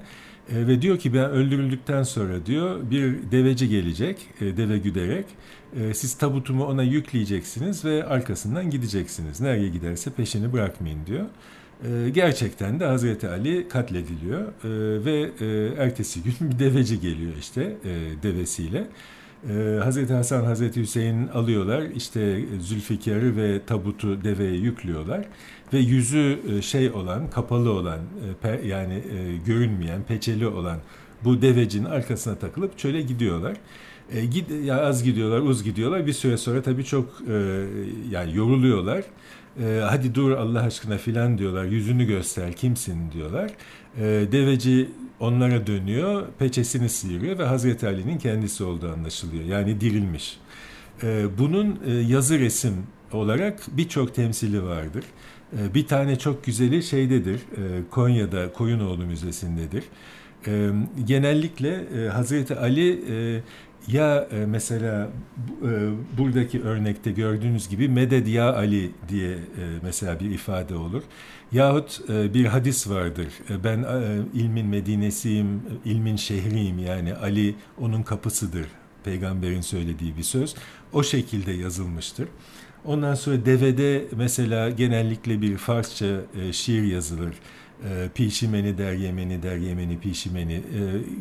[0.54, 5.26] E, ve diyor ki ben öldürüldükten sonra diyor bir deveci gelecek, e, deve güderek.
[5.76, 9.40] E, siz tabutumu ona yükleyeceksiniz ve arkasından gideceksiniz.
[9.40, 11.24] Nereye giderse peşini bırakmayın diyor.
[11.84, 17.62] E, gerçekten de Hazreti Ali katlediliyor e, ve e, ertesi gün bir deveci geliyor işte
[17.84, 18.86] e, devesiyle.
[19.44, 21.82] Ee, Hazreti Hasan, Hazreti Hüseyin alıyorlar.
[21.82, 25.24] işte Zülfikar'ı ve tabutu deveye yüklüyorlar.
[25.72, 28.00] Ve yüzü e, şey olan, kapalı olan,
[28.64, 29.02] yani
[29.46, 30.78] görünmeyen, peçeli olan
[31.24, 33.56] bu devecin arkasına takılıp çöle gidiyorlar.
[34.12, 36.06] E, gid, ya az gidiyorlar, uz gidiyorlar.
[36.06, 37.64] Bir süre sonra tabii çok e,
[38.10, 39.04] yani yoruluyorlar.
[39.62, 41.64] E, hadi dur Allah aşkına filan diyorlar.
[41.64, 43.50] Yüzünü göster, kimsin diyorlar.
[43.96, 44.02] E,
[44.32, 44.90] deveci
[45.20, 49.44] onlara dönüyor, peçesini sıyırıyor ve Hazreti Ali'nin kendisi olduğu anlaşılıyor.
[49.44, 50.38] Yani dirilmiş.
[51.02, 52.74] E, bunun e, yazı resim
[53.12, 55.04] olarak birçok temsili vardır.
[55.58, 59.84] E, bir tane çok güzeli şeydedir, e, Konya'da Koyunoğlu Müzesi'ndedir.
[60.48, 60.70] E,
[61.06, 63.40] genellikle e, Hazreti Ali e,
[63.88, 65.08] ya e, mesela
[65.62, 69.38] e, buradaki örnekte gördüğünüz gibi meded ya Ali diye e,
[69.82, 71.02] mesela bir ifade olur.
[71.52, 73.26] Yahut e, bir hadis vardır.
[73.50, 78.66] E, ben e, ilmin medinesiyim, ilmin şehriyim yani Ali onun kapısıdır.
[79.04, 80.54] Peygamberin söylediği bir söz.
[80.92, 82.28] O şekilde yazılmıştır.
[82.84, 87.34] Ondan sonra devede mesela genellikle bir Farsça e, şiir yazılır
[87.84, 90.62] e, pişimeni der yemeni pişimeni e,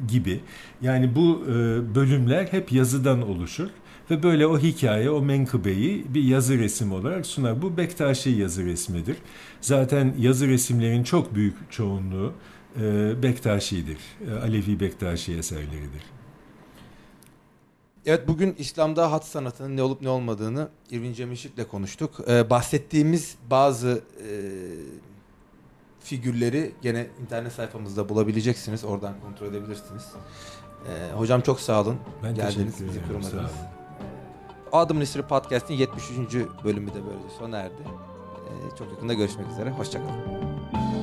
[0.08, 0.40] gibi.
[0.82, 1.52] Yani bu e,
[1.96, 3.70] bölümler hep yazıdan oluşur
[4.12, 7.62] ve böyle o hikaye, o menkıbeyi bir yazı resim olarak sunar.
[7.62, 9.18] Bu Bektaşi yazı resmidir.
[9.62, 12.34] Zaten yazı resimlerin çok büyük çoğunluğu
[12.82, 13.98] e, Bektaşi'dir.
[14.32, 16.04] E, Alevi Bektaşi eserleridir.
[18.06, 22.12] Evet bugün İslam'da hat sanatının ne olup ne olmadığını İrvin Cemilşik'le konuştuk.
[22.28, 24.30] Ee, bahsettiğimiz bazı e,
[26.08, 28.84] figürleri gene internet sayfamızda bulabileceksiniz.
[28.84, 30.06] Oradan kontrol edebilirsiniz.
[30.88, 31.98] Ee, hocam çok sağ olun.
[32.24, 33.52] Ben Geldiniz, bizi kırmadınız.
[34.72, 36.34] Adımın İsri Podcast'in 73.
[36.64, 37.84] bölümü de böylece sona erdi.
[37.84, 39.70] Ee, çok yakında görüşmek üzere.
[39.72, 40.97] Hoşçakalın.